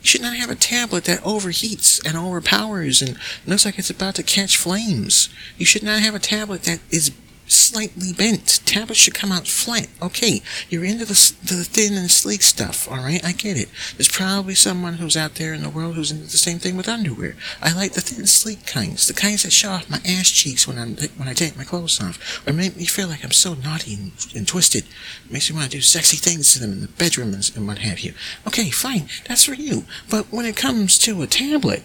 You 0.00 0.08
should 0.08 0.22
not 0.22 0.36
have 0.36 0.50
a 0.50 0.54
tablet 0.56 1.04
that 1.04 1.20
overheats 1.20 2.04
and 2.04 2.16
overpowers 2.16 3.02
and 3.02 3.18
looks 3.46 3.64
like 3.64 3.78
it's 3.78 3.90
about 3.90 4.14
to 4.16 4.22
catch 4.22 4.56
flames. 4.56 5.28
You 5.58 5.66
should 5.66 5.82
not 5.82 6.00
have 6.00 6.14
a 6.14 6.20
tablet 6.20 6.62
that 6.62 6.80
is 6.90 7.12
slightly 7.46 8.12
bent. 8.12 8.60
Tablets 8.66 9.00
should 9.00 9.14
come 9.14 9.32
out 9.32 9.46
flat. 9.46 9.88
Okay, 10.02 10.42
you're 10.68 10.84
into 10.84 11.04
the, 11.04 11.14
the 11.42 11.64
thin 11.64 11.96
and 11.96 12.10
sleek 12.10 12.42
stuff, 12.42 12.88
alright? 12.88 13.24
I 13.24 13.32
get 13.32 13.56
it. 13.56 13.68
There's 13.96 14.10
probably 14.10 14.54
someone 14.54 14.94
who's 14.94 15.16
out 15.16 15.36
there 15.36 15.54
in 15.54 15.62
the 15.62 15.70
world 15.70 15.94
who's 15.94 16.10
into 16.10 16.24
the 16.24 16.36
same 16.36 16.58
thing 16.58 16.76
with 16.76 16.88
underwear. 16.88 17.36
I 17.62 17.72
like 17.72 17.92
the 17.92 18.00
thin, 18.00 18.26
sleek 18.26 18.66
kinds. 18.66 19.06
The 19.06 19.14
kinds 19.14 19.42
that 19.42 19.52
show 19.52 19.70
off 19.70 19.90
my 19.90 20.00
ass 20.06 20.30
cheeks 20.30 20.66
when, 20.66 20.78
I'm, 20.78 20.96
when 21.16 21.28
I 21.28 21.32
take 21.32 21.56
my 21.56 21.64
clothes 21.64 22.00
off. 22.00 22.46
Or 22.46 22.52
make 22.52 22.76
me 22.76 22.84
feel 22.84 23.08
like 23.08 23.24
I'm 23.24 23.32
so 23.32 23.54
naughty 23.54 23.94
and, 23.94 24.12
and 24.34 24.46
twisted. 24.46 24.84
Makes 25.30 25.50
me 25.50 25.56
want 25.56 25.70
to 25.70 25.76
do 25.76 25.82
sexy 25.82 26.16
things 26.16 26.52
to 26.52 26.60
them 26.60 26.72
in 26.72 26.80
the 26.80 26.88
bedroom 26.88 27.34
and, 27.34 27.50
and 27.54 27.66
what 27.66 27.78
have 27.78 28.00
you. 28.00 28.14
Okay, 28.46 28.70
fine. 28.70 29.08
That's 29.28 29.44
for 29.44 29.54
you. 29.54 29.84
But 30.10 30.32
when 30.32 30.46
it 30.46 30.56
comes 30.56 30.98
to 31.00 31.22
a 31.22 31.26
tablet, 31.26 31.82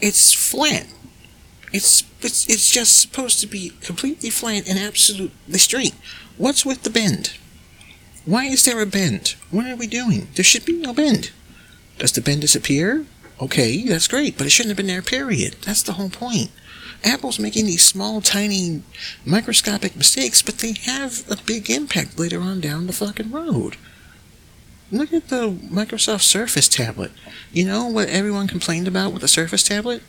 it's 0.00 0.32
flat. 0.32 0.86
It's 1.72 2.04
it's 2.20 2.48
it's 2.48 2.70
just 2.70 3.00
supposed 3.00 3.40
to 3.40 3.46
be 3.46 3.72
completely 3.80 4.30
flat 4.30 4.68
and 4.68 4.78
absolutely 4.78 5.58
straight. 5.58 5.94
What's 6.36 6.66
with 6.66 6.82
the 6.82 6.90
bend? 6.90 7.36
Why 8.24 8.46
is 8.46 8.64
there 8.64 8.80
a 8.80 8.86
bend? 8.86 9.36
What 9.50 9.66
are 9.66 9.76
we 9.76 9.86
doing? 9.86 10.28
There 10.34 10.44
should 10.44 10.64
be 10.64 10.72
no 10.72 10.92
bend. 10.92 11.30
Does 11.98 12.12
the 12.12 12.20
bend 12.20 12.40
disappear? 12.40 13.06
Okay, 13.40 13.84
that's 13.84 14.08
great, 14.08 14.36
but 14.36 14.46
it 14.46 14.50
shouldn't 14.50 14.70
have 14.70 14.76
been 14.76 14.86
there, 14.86 15.02
period. 15.02 15.56
That's 15.64 15.82
the 15.82 15.92
whole 15.92 16.08
point. 16.08 16.50
Apple's 17.04 17.38
making 17.38 17.66
these 17.66 17.84
small, 17.84 18.20
tiny, 18.20 18.82
microscopic 19.24 19.94
mistakes, 19.94 20.42
but 20.42 20.58
they 20.58 20.72
have 20.72 21.22
a 21.30 21.36
big 21.36 21.70
impact 21.70 22.18
later 22.18 22.40
on 22.40 22.60
down 22.60 22.86
the 22.86 22.92
fucking 22.92 23.30
road. 23.30 23.76
Look 24.90 25.12
at 25.12 25.28
the 25.28 25.50
Microsoft 25.50 26.22
Surface 26.22 26.68
tablet. 26.68 27.12
You 27.52 27.64
know 27.64 27.86
what 27.86 28.08
everyone 28.08 28.48
complained 28.48 28.88
about 28.88 29.12
with 29.12 29.22
the 29.22 29.28
Surface 29.28 29.62
tablet? 29.62 30.02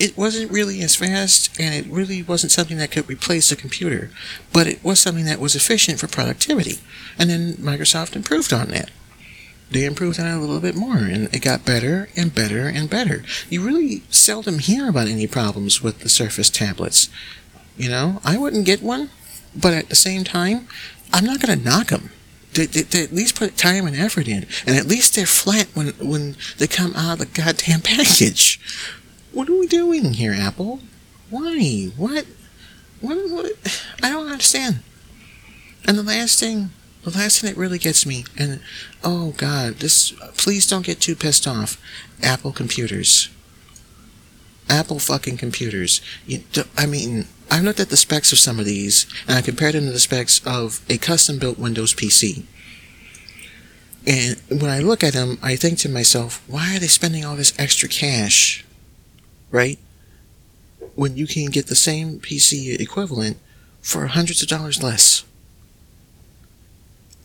It 0.00 0.16
wasn't 0.16 0.50
really 0.50 0.80
as 0.80 0.96
fast 0.96 1.60
and 1.60 1.74
it 1.74 1.86
really 1.92 2.22
wasn't 2.22 2.50
something 2.50 2.78
that 2.78 2.90
could 2.90 3.08
replace 3.08 3.52
a 3.52 3.56
computer, 3.56 4.10
but 4.50 4.66
it 4.66 4.82
was 4.82 4.98
something 4.98 5.26
that 5.26 5.38
was 5.38 5.54
efficient 5.54 6.00
for 6.00 6.08
productivity. 6.08 6.78
And 7.18 7.28
then 7.28 7.52
Microsoft 7.54 8.16
improved 8.16 8.52
on 8.52 8.68
that. 8.68 8.90
They 9.70 9.84
improved 9.84 10.18
on 10.18 10.26
it 10.26 10.34
a 10.34 10.40
little 10.40 10.58
bit 10.58 10.74
more 10.74 10.96
and 10.96 11.32
it 11.34 11.42
got 11.42 11.66
better 11.66 12.08
and 12.16 12.34
better 12.34 12.66
and 12.66 12.88
better. 12.88 13.22
You 13.50 13.62
really 13.62 14.02
seldom 14.08 14.58
hear 14.58 14.88
about 14.88 15.06
any 15.06 15.26
problems 15.26 15.82
with 15.82 16.00
the 16.00 16.08
Surface 16.08 16.48
tablets. 16.48 17.10
You 17.76 17.90
know, 17.90 18.20
I 18.24 18.38
wouldn't 18.38 18.66
get 18.66 18.82
one, 18.82 19.10
but 19.54 19.74
at 19.74 19.90
the 19.90 19.96
same 19.96 20.24
time, 20.24 20.66
I'm 21.12 21.24
not 21.24 21.40
going 21.40 21.58
to 21.58 21.64
knock 21.64 21.88
them. 21.88 22.10
They, 22.54 22.66
they, 22.66 22.82
they, 22.82 23.04
at 23.04 23.12
least 23.12 23.36
put 23.38 23.56
time 23.56 23.86
and 23.86 23.94
effort 23.94 24.26
in, 24.26 24.46
and 24.66 24.76
at 24.76 24.86
least 24.86 25.14
they're 25.14 25.24
flat 25.24 25.68
when 25.72 25.88
when 26.00 26.36
they 26.58 26.66
come 26.66 26.94
out 26.96 27.12
of 27.12 27.18
the 27.20 27.26
goddamn 27.26 27.80
package. 27.84 28.58
What 29.32 29.48
are 29.48 29.58
we 29.58 29.66
doing 29.66 30.14
here, 30.14 30.32
Apple? 30.32 30.80
Why? 31.28 31.90
What? 31.96 32.26
What? 33.00 33.30
what? 33.30 33.84
I 34.02 34.10
don't 34.10 34.28
understand. 34.28 34.80
And 35.86 35.96
the 35.96 36.02
last 36.02 36.40
thing, 36.40 36.70
the 37.04 37.10
last 37.10 37.40
thing 37.40 37.50
that 37.50 37.58
really 37.58 37.78
gets 37.78 38.04
me, 38.04 38.24
and 38.36 38.60
oh 39.04 39.32
god, 39.36 39.74
this, 39.74 40.12
please 40.36 40.68
don't 40.68 40.84
get 40.84 41.00
too 41.00 41.14
pissed 41.14 41.46
off. 41.46 41.80
Apple 42.22 42.52
computers. 42.52 43.28
Apple 44.68 44.98
fucking 44.98 45.36
computers. 45.36 46.00
You, 46.26 46.42
I 46.76 46.86
mean, 46.86 47.26
I've 47.50 47.62
looked 47.62 47.80
at 47.80 47.88
the 47.88 47.96
specs 47.96 48.32
of 48.32 48.38
some 48.38 48.58
of 48.58 48.66
these, 48.66 49.06
and 49.28 49.38
I 49.38 49.42
compared 49.42 49.74
them 49.74 49.86
to 49.86 49.92
the 49.92 50.00
specs 50.00 50.44
of 50.44 50.80
a 50.88 50.98
custom 50.98 51.38
built 51.38 51.58
Windows 51.58 51.94
PC. 51.94 52.44
And 54.06 54.40
when 54.48 54.70
I 54.70 54.80
look 54.80 55.04
at 55.04 55.12
them, 55.12 55.38
I 55.42 55.56
think 55.56 55.78
to 55.78 55.88
myself, 55.88 56.42
why 56.48 56.74
are 56.74 56.78
they 56.78 56.86
spending 56.86 57.24
all 57.24 57.36
this 57.36 57.56
extra 57.58 57.88
cash 57.88 58.64
right? 59.50 59.78
When 60.94 61.16
you 61.16 61.26
can 61.26 61.46
get 61.46 61.66
the 61.66 61.74
same 61.74 62.20
PC 62.20 62.78
equivalent 62.80 63.38
for 63.80 64.06
hundreds 64.06 64.42
of 64.42 64.48
dollars 64.48 64.82
less. 64.82 65.24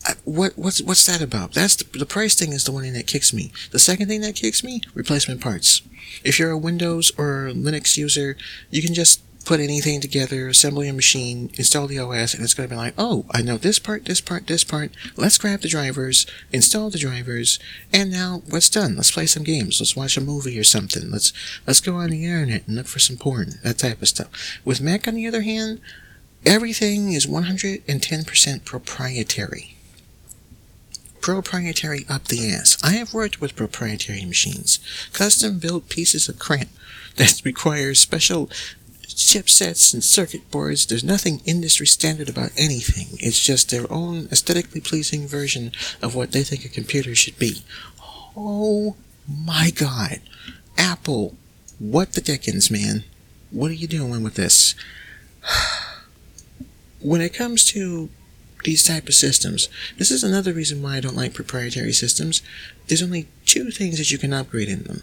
I, 0.04 0.14
what 0.24 0.52
what's 0.56 0.80
what's 0.82 1.04
that 1.06 1.20
about? 1.20 1.52
That's 1.52 1.76
the, 1.76 1.98
the 1.98 2.06
price 2.06 2.34
thing 2.34 2.52
is 2.52 2.64
the 2.64 2.72
one 2.72 2.84
thing 2.84 2.92
that 2.92 3.06
kicks 3.06 3.32
me. 3.32 3.52
The 3.72 3.78
second 3.78 4.08
thing 4.08 4.20
that 4.20 4.36
kicks 4.36 4.62
me, 4.62 4.80
replacement 4.94 5.40
parts. 5.40 5.82
If 6.22 6.38
you're 6.38 6.52
a 6.52 6.58
Windows 6.58 7.12
or 7.18 7.50
Linux 7.52 7.96
user, 7.96 8.36
you 8.70 8.82
can 8.82 8.94
just 8.94 9.20
put 9.46 9.60
anything 9.60 10.00
together, 10.00 10.48
assemble 10.48 10.84
your 10.84 10.92
machine, 10.92 11.50
install 11.54 11.86
the 11.86 12.00
OS, 12.00 12.34
and 12.34 12.42
it's 12.42 12.52
going 12.52 12.68
to 12.68 12.74
be 12.74 12.76
like, 12.76 12.94
oh, 12.98 13.24
I 13.30 13.42
know 13.42 13.56
this 13.56 13.78
part, 13.78 14.04
this 14.04 14.20
part, 14.20 14.48
this 14.48 14.64
part. 14.64 14.90
Let's 15.16 15.38
grab 15.38 15.60
the 15.60 15.68
drivers, 15.68 16.26
install 16.52 16.90
the 16.90 16.98
drivers, 16.98 17.60
and 17.92 18.10
now 18.10 18.42
what's 18.50 18.68
done? 18.68 18.96
Let's 18.96 19.12
play 19.12 19.26
some 19.26 19.44
games. 19.44 19.80
Let's 19.80 19.96
watch 19.96 20.16
a 20.16 20.20
movie 20.20 20.58
or 20.58 20.64
something. 20.64 21.10
Let's 21.10 21.32
let's 21.64 21.80
go 21.80 21.94
on 21.94 22.10
the 22.10 22.24
internet 22.24 22.66
and 22.66 22.76
look 22.76 22.88
for 22.88 22.98
some 22.98 23.16
porn, 23.16 23.54
that 23.62 23.78
type 23.78 24.02
of 24.02 24.08
stuff. 24.08 24.58
With 24.64 24.80
Mac, 24.80 25.06
on 25.06 25.14
the 25.14 25.28
other 25.28 25.42
hand, 25.42 25.80
everything 26.44 27.12
is 27.12 27.26
110% 27.26 28.64
proprietary. 28.64 29.76
Proprietary 31.20 32.04
up 32.08 32.24
the 32.24 32.50
ass. 32.52 32.76
I 32.82 32.92
have 32.94 33.14
worked 33.14 33.40
with 33.40 33.56
proprietary 33.56 34.24
machines, 34.24 34.80
custom 35.12 35.60
built 35.60 35.88
pieces 35.88 36.28
of 36.28 36.40
crap 36.40 36.66
that 37.16 37.42
require 37.44 37.94
special 37.94 38.50
chipsets 39.14 39.92
and 39.94 40.02
circuit 40.02 40.50
boards. 40.50 40.86
There's 40.86 41.04
nothing 41.04 41.40
industry 41.44 41.86
standard 41.86 42.28
about 42.28 42.50
anything. 42.56 43.18
It's 43.20 43.42
just 43.42 43.70
their 43.70 43.90
own 43.92 44.28
aesthetically 44.32 44.80
pleasing 44.80 45.26
version 45.26 45.72
of 46.02 46.14
what 46.14 46.32
they 46.32 46.42
think 46.42 46.64
a 46.64 46.68
computer 46.68 47.14
should 47.14 47.38
be. 47.38 47.62
Oh 48.36 48.96
my 49.28 49.70
god. 49.74 50.20
Apple, 50.76 51.36
what 51.78 52.12
the 52.12 52.20
dickens, 52.20 52.70
man? 52.70 53.04
What 53.50 53.70
are 53.70 53.74
you 53.74 53.86
doing 53.86 54.22
with 54.22 54.34
this? 54.34 54.74
when 57.00 57.20
it 57.20 57.34
comes 57.34 57.64
to 57.66 58.08
these 58.64 58.82
type 58.82 59.06
of 59.06 59.14
systems, 59.14 59.68
this 59.96 60.10
is 60.10 60.24
another 60.24 60.52
reason 60.52 60.82
why 60.82 60.96
I 60.96 61.00
don't 61.00 61.16
like 61.16 61.34
proprietary 61.34 61.92
systems. 61.92 62.42
There's 62.88 63.02
only 63.02 63.28
two 63.44 63.70
things 63.70 63.98
that 63.98 64.10
you 64.10 64.18
can 64.18 64.32
upgrade 64.32 64.68
in 64.68 64.84
them. 64.84 65.02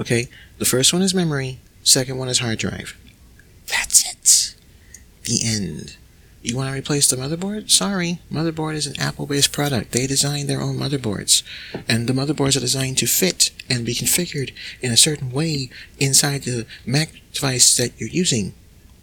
Okay? 0.00 0.28
The 0.58 0.64
first 0.64 0.92
one 0.92 1.02
is 1.02 1.14
memory, 1.14 1.58
second 1.82 2.18
one 2.18 2.28
is 2.28 2.38
hard 2.38 2.58
drive. 2.58 2.96
That's 3.70 4.10
it. 4.10 4.56
The 5.24 5.40
end. 5.44 5.96
You 6.42 6.56
want 6.56 6.70
to 6.70 6.78
replace 6.78 7.08
the 7.08 7.16
motherboard? 7.16 7.70
Sorry, 7.70 8.20
motherboard 8.32 8.74
is 8.74 8.86
an 8.86 8.98
Apple-based 8.98 9.52
product. 9.52 9.92
They 9.92 10.06
design 10.06 10.46
their 10.46 10.62
own 10.62 10.78
motherboards, 10.78 11.42
and 11.86 12.06
the 12.06 12.14
motherboards 12.14 12.56
are 12.56 12.60
designed 12.60 12.96
to 12.98 13.06
fit 13.06 13.50
and 13.68 13.84
be 13.84 13.94
configured 13.94 14.52
in 14.80 14.90
a 14.90 14.96
certain 14.96 15.30
way 15.32 15.68
inside 15.98 16.44
the 16.44 16.66
Mac 16.86 17.10
device 17.34 17.76
that 17.76 17.92
you're 18.00 18.08
using. 18.08 18.54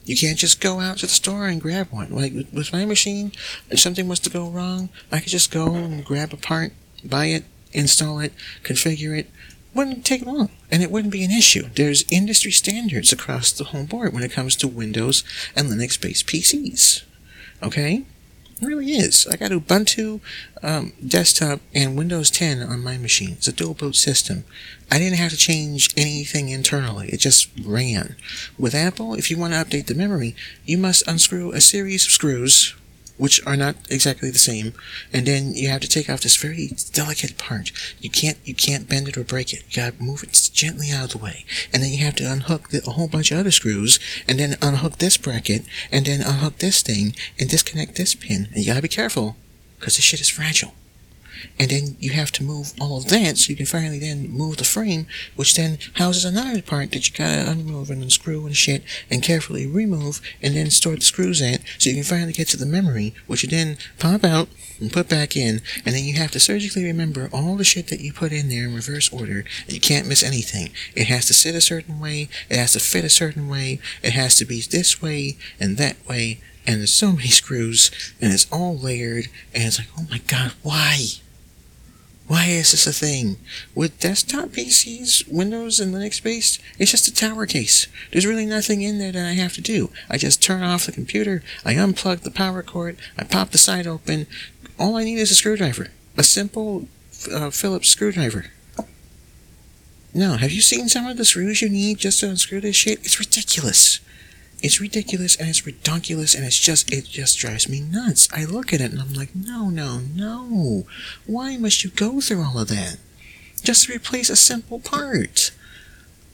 You 0.04 0.18
can't 0.18 0.40
just 0.40 0.62
go 0.62 0.80
out 0.80 0.98
to 1.00 1.06
the 1.06 1.12
store 1.12 1.48
and 1.48 1.62
grab 1.62 1.92
one. 1.92 2.12
Like 2.12 2.34
with 2.34 2.74
my 2.74 2.86
machine, 2.86 3.34
if 3.70 3.80
something 3.80 4.08
was 4.08 4.20
to 4.22 4.32
go 4.32 4.50
wrong, 4.50 4.90
I 5.12 5.20
could 5.20 5.32
just 5.32 5.52
go 5.52 5.76
and 5.76 6.04
grab 6.04 6.34
a 6.34 6.38
part, 6.38 6.72
buy 7.04 7.26
it, 7.26 7.44
install 7.72 8.20
it, 8.20 8.34
configure 8.64 9.16
it, 9.16 9.30
wouldn't 9.78 10.06
take 10.06 10.26
long 10.26 10.50
and 10.72 10.82
it 10.82 10.92
wouldn't 10.92 11.14
be 11.14 11.24
an 11.24 11.32
issue. 11.32 11.70
There's 11.76 12.04
industry 12.12 12.52
standards 12.52 13.14
across 13.14 13.52
the 13.52 13.66
whole 13.66 13.86
board 13.86 14.14
when 14.14 14.24
it 14.24 14.32
comes 14.32 14.56
to 14.58 14.68
Windows 14.68 15.24
and 15.56 15.70
Linux 15.70 16.02
based 16.02 16.28
PCs. 16.28 17.04
Okay? 17.62 18.04
It 18.60 18.66
really 18.66 18.94
is. 18.94 19.28
I 19.28 19.36
got 19.36 19.52
Ubuntu 19.52 20.20
um, 20.64 20.94
desktop 21.06 21.60
and 21.76 21.96
Windows 21.96 22.32
10 22.32 22.64
on 22.64 22.84
my 22.84 22.98
machine. 22.98 23.34
It's 23.34 23.48
a 23.48 23.54
dual 23.54 23.76
boot 23.76 23.96
system. 23.96 24.46
I 24.92 24.98
didn't 24.98 25.20
have 25.20 25.32
to 25.32 25.38
change 25.38 25.90
anything 25.96 26.50
internally. 26.50 27.10
It 27.10 27.20
just 27.20 27.50
ran. 27.64 28.16
With 28.58 28.74
Apple, 28.74 29.14
if 29.14 29.30
you 29.30 29.38
want 29.38 29.54
to 29.54 29.60
update 29.64 29.86
the 29.86 29.94
memory, 29.94 30.36
you 30.66 30.80
must 30.80 31.08
unscrew 31.08 31.52
a 31.52 31.62
series 31.62 32.06
of 32.06 32.12
screws 32.12 32.74
which 33.18 33.46
are 33.46 33.58
not 33.58 33.76
exactly 33.90 34.30
the 34.30 34.38
same, 34.38 34.74
and 35.12 35.26
then 35.26 35.54
you 35.54 35.68
have 35.70 35.82
to 35.82 35.88
take 35.88 36.10
off 36.10 36.22
this 36.22 36.38
very 36.38 36.72
delicate 36.94 37.38
part. 37.38 37.72
You 38.00 38.10
can't 38.10 38.38
you 38.44 38.56
can't 38.56 38.88
bend 38.88 39.08
it 39.08 39.18
or 39.18 39.24
break 39.24 39.54
it. 39.54 39.64
You 39.70 39.76
gotta 39.76 40.02
move 40.02 40.24
it 40.24 40.50
gently 40.54 40.92
out 40.92 41.06
of 41.06 41.12
the 41.20 41.26
way, 41.26 41.46
and 41.74 41.84
then 41.84 41.92
you 41.92 42.04
have 42.06 42.16
to 42.16 42.32
unhook 42.32 42.70
the, 42.70 42.82
a 42.88 42.92
whole 42.92 43.08
bunch 43.08 43.32
of 43.32 43.40
other 43.40 43.52
screws, 43.52 44.00
and 44.28 44.40
then 44.40 44.56
unhook 44.62 44.98
this 44.98 45.18
bracket, 45.18 45.66
and 45.92 46.06
then 46.06 46.22
unhook 46.22 46.58
this 46.58 46.82
thing, 46.82 47.16
and 47.40 47.50
disconnect 47.50 47.96
this 47.96 48.16
pin. 48.16 48.48
And 48.54 48.58
you 48.58 48.68
gotta 48.68 48.82
be 48.82 48.88
careful, 48.88 49.36
because 49.80 49.96
this 49.96 50.06
shit 50.06 50.22
is 50.22 50.30
fragile 50.30 50.74
and 51.60 51.70
then 51.70 51.98
you 52.00 52.12
have 52.12 52.32
to 52.34 52.44
move 52.44 52.74
all 52.80 52.98
of 52.98 53.08
that 53.10 53.38
so 53.38 53.50
you 53.50 53.56
can 53.56 53.66
finally 53.66 54.00
then 54.00 54.30
move 54.30 54.58
the 54.58 54.64
frame, 54.64 55.08
which 55.36 55.56
then 55.56 55.78
houses 55.94 56.26
another 56.26 56.62
part 56.62 56.92
that 56.92 57.08
you 57.08 57.16
gotta 57.16 57.50
unmove 57.50 57.90
and 57.90 58.04
unscrew 58.04 58.46
and 58.46 58.56
shit, 58.56 58.84
and 59.10 59.24
carefully 59.24 59.68
remove, 59.68 60.22
and 60.42 60.56
then 60.56 60.70
store 60.70 60.96
the 60.96 61.02
screws 61.02 61.42
in, 61.42 61.60
so 61.78 61.90
you 61.90 61.96
can 61.96 62.04
finally 62.04 62.34
get 62.34 62.48
to 62.50 62.58
the 62.58 62.66
memory, 62.66 63.14
which 63.28 63.44
you 63.44 63.50
then 63.50 63.78
pop 64.00 64.24
out 64.24 64.50
and 64.80 64.94
put 64.94 65.10
back 65.10 65.36
in, 65.36 65.62
and 65.86 65.96
then 65.96 66.04
you 66.04 66.14
have 66.16 66.32
to 66.32 66.40
surgically 66.40 66.84
remember 66.84 67.30
all 67.34 67.56
the 67.56 67.64
shit 67.64 67.88
that 67.88 68.00
you 68.00 68.14
put 68.14 68.32
in 68.32 68.50
there 68.50 68.66
in 68.66 68.76
reverse 68.76 69.12
order, 69.12 69.44
and 69.66 69.74
you 69.74 69.80
can't 69.80 70.08
miss 70.08 70.24
anything. 70.24 70.70
It 70.96 71.08
has 71.08 71.26
to 71.28 71.34
sit 71.34 71.56
a 71.56 71.62
certain 71.62 72.00
way, 72.00 72.30
it 72.50 72.58
has 72.58 72.74
to 72.74 72.80
fit 72.80 73.04
a 73.04 73.10
certain 73.10 73.48
way, 73.48 73.80
it 74.04 74.14
has 74.14 74.36
to 74.36 74.46
be 74.46 74.62
this 74.62 75.02
way 75.02 75.38
and 75.60 75.78
that 75.78 75.98
way, 76.08 76.42
and 76.66 76.80
there's 76.80 76.94
so 76.94 77.14
many 77.14 77.28
screws, 77.30 77.92
and 78.22 78.34
it's 78.34 78.48
all 78.52 78.78
layered, 78.78 79.28
and 79.54 79.64
it's 79.64 79.80
like, 79.80 79.90
oh 79.98 80.06
my 80.10 80.20
god, 80.28 80.54
why? 80.62 81.06
Why 82.28 82.48
is 82.48 82.72
this 82.72 82.86
a 82.86 82.92
thing? 82.92 83.38
With 83.74 84.00
desktop 84.02 84.50
PCs, 84.50 85.32
Windows 85.32 85.80
and 85.80 85.94
Linux 85.94 86.22
based, 86.22 86.62
it's 86.78 86.92
just 86.92 87.08
a 87.08 87.14
tower 87.14 87.46
case. 87.46 87.88
There's 88.12 88.26
really 88.26 88.46
nothing 88.46 88.82
in 88.82 89.00
there 89.00 89.14
that 89.14 89.26
I 89.26 89.32
have 89.34 89.54
to 89.54 89.62
do. 89.62 89.92
I 90.10 90.18
just 90.18 90.44
turn 90.44 90.62
off 90.62 90.86
the 90.86 90.92
computer, 90.92 91.42
I 91.64 91.76
unplug 91.76 92.22
the 92.22 92.32
power 92.32 92.62
cord, 92.64 92.98
I 93.18 93.24
pop 93.24 93.52
the 93.52 93.58
side 93.58 93.88
open. 93.88 94.28
All 94.78 94.98
I 94.98 95.06
need 95.06 95.20
is 95.20 95.32
a 95.32 95.36
screwdriver. 95.36 95.88
A 96.18 96.24
simple 96.24 96.90
uh, 97.32 97.50
Phillips 97.50 97.90
screwdriver. 97.90 98.48
No, 100.14 100.36
have 100.36 100.52
you 100.52 100.62
seen 100.62 100.90
some 100.90 101.06
of 101.06 101.16
the 101.16 101.26
screws 101.26 101.62
you 101.62 101.70
need 101.70 102.00
just 102.00 102.20
to 102.20 102.30
unscrew 102.30 102.60
this 102.60 102.76
shit? 102.76 103.00
It's 103.06 103.20
ridiculous. 103.20 104.00
It's 104.62 104.82
ridiculous 104.82 105.36
and 105.36 105.50
it's 105.50 105.62
redonkulous 105.62 106.36
and 106.36 106.44
it's 106.44 106.60
just 106.60 106.92
it 106.92 107.06
just 107.06 107.38
drives 107.38 107.70
me 107.70 107.80
nuts. 107.80 108.28
I 108.34 108.46
look 108.46 108.74
at 108.74 108.82
it 108.82 108.92
and 108.92 109.00
I'm 109.00 109.14
like, 109.14 109.36
no, 109.36 109.70
no, 109.70 110.00
no. 110.16 110.86
Why 111.26 111.58
must 111.58 111.84
you 111.84 111.92
go 111.92 112.20
through 112.22 112.44
all 112.44 112.60
of 112.60 112.68
that? 112.70 112.98
Just 113.64 113.86
to 113.86 113.94
replace 113.94 114.30
a 114.30 114.36
simple 114.36 114.80
part. 114.80 115.52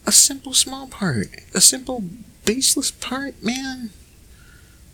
A 0.06 0.12
simple 0.12 0.54
small 0.54 0.88
part. 0.88 1.28
A 1.54 1.62
simple 1.62 2.04
baseless 2.46 2.92
part, 2.92 3.42
man. 3.44 3.90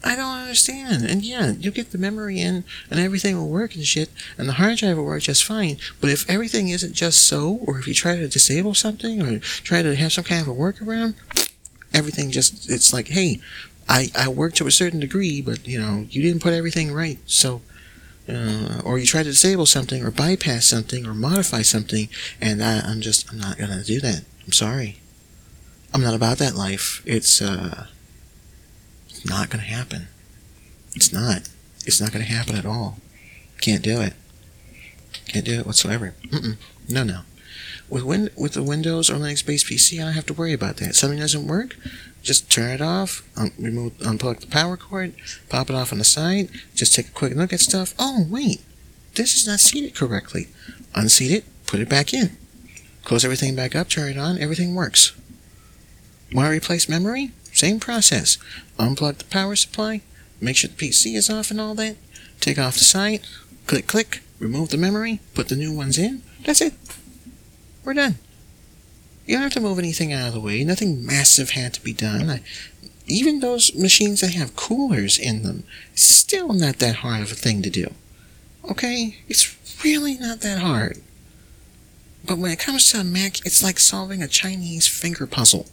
I 0.04 0.16
don't 0.16 0.38
understand. 0.38 1.06
And 1.06 1.24
yeah, 1.24 1.52
you 1.52 1.72
get 1.72 1.92
the 1.92 1.98
memory 1.98 2.40
in 2.40 2.64
and 2.90 3.00
everything 3.00 3.36
will 3.38 3.50
work 3.50 3.76
and 3.76 3.86
shit, 3.86 4.10
and 4.38 4.48
the 4.48 4.54
hard 4.54 4.78
drive 4.78 4.98
will 4.98 5.06
work 5.06 5.24
just 5.24 5.44
fine. 5.44 5.78
But 6.00 6.10
if 6.10 6.30
everything 6.30 6.70
isn't 6.70 6.94
just 6.94 7.28
so, 7.28 7.60
or 7.66 7.80
if 7.80 7.88
you 7.88 7.94
try 7.94 8.16
to 8.16 8.28
disable 8.28 8.74
something, 8.74 9.22
or 9.22 9.40
try 9.40 9.82
to 9.82 9.96
have 9.96 10.14
some 10.14 10.24
kind 10.24 10.42
of 10.42 10.48
a 10.48 10.54
workaround, 10.56 11.16
everything 11.94 12.32
just 12.32 12.70
it's 12.70 12.94
like 12.94 13.08
hey 13.10 13.40
i 13.88 14.10
i 14.16 14.28
worked 14.28 14.58
to 14.58 14.68
a 14.68 14.72
certain 14.72 15.00
degree 15.00 15.42
but 15.42 15.68
you 15.68 15.80
know 15.80 16.06
you 16.10 16.22
didn't 16.22 16.42
put 16.42 16.54
everything 16.54 16.94
right. 16.94 17.20
So 17.26 17.62
uh, 18.28 18.82
or 18.86 19.00
you 19.00 19.06
try 19.08 19.24
to 19.24 19.30
disable 19.30 19.66
something 19.66 20.04
or 20.06 20.12
bypass 20.12 20.68
something 20.68 21.06
or 21.06 21.16
modify 21.16 21.64
something 21.64 22.10
and 22.40 22.64
I, 22.64 22.80
i'm 22.82 23.02
just 23.02 23.32
i'm 23.32 23.40
not 23.40 23.58
gonna 23.58 23.84
do 23.84 24.00
that. 24.02 24.24
I'm 24.46 24.54
sorry. 24.54 25.00
I'm 25.94 26.02
not 26.02 26.14
about 26.14 26.38
that 26.38 26.56
life. 26.56 27.02
It's 27.06 27.42
uh 27.42 27.88
it's 29.10 29.26
not 29.26 29.50
gonna 29.50 29.64
happen. 29.64 30.08
It's 30.96 31.12
not. 31.12 31.50
It's 31.86 32.00
not 32.00 32.12
gonna 32.12 32.26
happen 32.26 32.56
at 32.56 32.66
all. 32.66 32.98
Can't 33.62 33.84
do 33.84 34.00
it. 34.02 34.14
Can't 35.28 35.46
do 35.46 35.60
it 35.60 35.66
whatsoever. 35.66 36.14
Mm-mm. 36.28 36.58
no 36.88 37.04
no 37.04 37.22
with 37.90 38.04
Win- 38.04 38.30
with 38.36 38.54
the 38.54 38.64
Windows 38.64 39.10
or 39.10 39.16
Linux-based 39.16 39.66
PC, 39.68 40.00
I 40.00 40.06
don't 40.06 40.14
have 40.14 40.26
to 40.28 40.34
worry 40.34 40.54
about 40.54 40.78
that. 40.78 40.96
Something 40.96 41.20
doesn't 41.20 41.48
work, 41.48 41.76
just 42.22 42.52
turn 42.52 42.72
it 42.72 42.82
off, 42.82 43.24
un- 43.36 43.52
remove, 43.58 43.98
unplug 44.00 44.40
the 44.42 44.48
power 44.48 44.78
cord, 44.78 45.14
pop 45.50 45.70
it 45.70 45.76
off 45.76 45.92
on 45.92 45.98
the 46.00 46.04
side, 46.06 46.50
just 46.76 46.94
take 46.96 47.08
a 47.08 47.12
quick 47.12 47.36
look 47.36 47.54
at 47.54 47.60
stuff. 47.60 47.94
Oh, 48.00 48.26
wait, 48.30 48.62
this 49.16 49.36
is 49.36 49.48
not 49.48 49.60
seated 49.60 49.96
correctly. 49.96 50.48
Unseat 50.96 51.32
it, 51.32 51.46
put 51.68 51.80
it 51.80 51.90
back 51.90 52.14
in. 52.14 52.38
Close 53.04 53.24
everything 53.24 53.56
back 53.56 53.76
up, 53.76 53.90
turn 53.90 54.10
it 54.10 54.18
on, 54.18 54.38
everything 54.38 54.76
works. 54.76 55.14
Want 56.34 56.46
to 56.48 56.52
replace 56.52 56.88
memory? 56.90 57.32
Same 57.54 57.80
process. 57.80 58.38
Unplug 58.78 59.18
the 59.18 59.26
power 59.26 59.56
supply, 59.56 60.02
make 60.40 60.58
sure 60.58 60.70
the 60.70 60.76
PC 60.76 61.16
is 61.16 61.30
off 61.30 61.50
and 61.52 61.60
all 61.60 61.74
that, 61.76 61.96
take 62.40 62.60
off 62.60 62.78
the 62.78 62.84
side, 62.84 63.22
click, 63.66 63.88
click, 63.88 64.22
remove 64.40 64.70
the 64.70 64.78
memory, 64.78 65.20
put 65.34 65.50
the 65.50 65.56
new 65.56 65.74
ones 65.74 65.98
in. 65.98 66.22
That's 66.46 66.62
it. 66.62 66.74
We're 67.90 67.96
done. 67.96 68.20
You 69.26 69.34
don't 69.34 69.42
have 69.42 69.54
to 69.54 69.60
move 69.60 69.80
anything 69.80 70.14
out 70.14 70.28
of 70.28 70.36
the 70.36 70.40
way. 70.40 70.64
Nothing 70.64 71.04
massive 71.04 71.50
had 71.50 71.74
to 71.74 71.82
be 71.82 71.92
done. 71.92 72.30
I, 72.30 72.42
even 73.08 73.40
those 73.40 73.74
machines 73.74 74.22
that 74.22 74.36
have 74.36 74.56
coolers 74.56 75.18
in 75.18 75.42
them, 75.42 75.64
it's 75.94 76.04
still 76.04 76.54
not 76.54 76.78
that 76.78 76.98
hard 76.98 77.24
of 77.24 77.32
a 77.32 77.34
thing 77.34 77.64
to 77.64 77.70
do. 77.72 77.92
Okay? 78.70 79.18
It's 79.28 79.58
really 79.84 80.20
not 80.20 80.42
that 80.42 80.60
hard. 80.60 81.02
But 82.24 82.38
when 82.38 82.52
it 82.52 82.60
comes 82.60 82.92
to 82.92 83.00
a 83.00 83.04
Mac, 83.04 83.44
it's 83.44 83.64
like 83.64 83.80
solving 83.80 84.22
a 84.22 84.28
Chinese 84.28 84.88
finger 84.88 85.26
puzzle. 85.26 85.66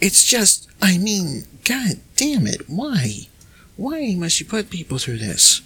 It's 0.00 0.24
just, 0.24 0.66
I 0.80 0.96
mean, 0.96 1.42
god 1.66 2.00
damn 2.16 2.46
it, 2.46 2.70
why? 2.70 3.28
Why 3.76 4.14
must 4.14 4.40
you 4.40 4.46
put 4.46 4.70
people 4.70 4.96
through 4.96 5.18
this? 5.18 5.60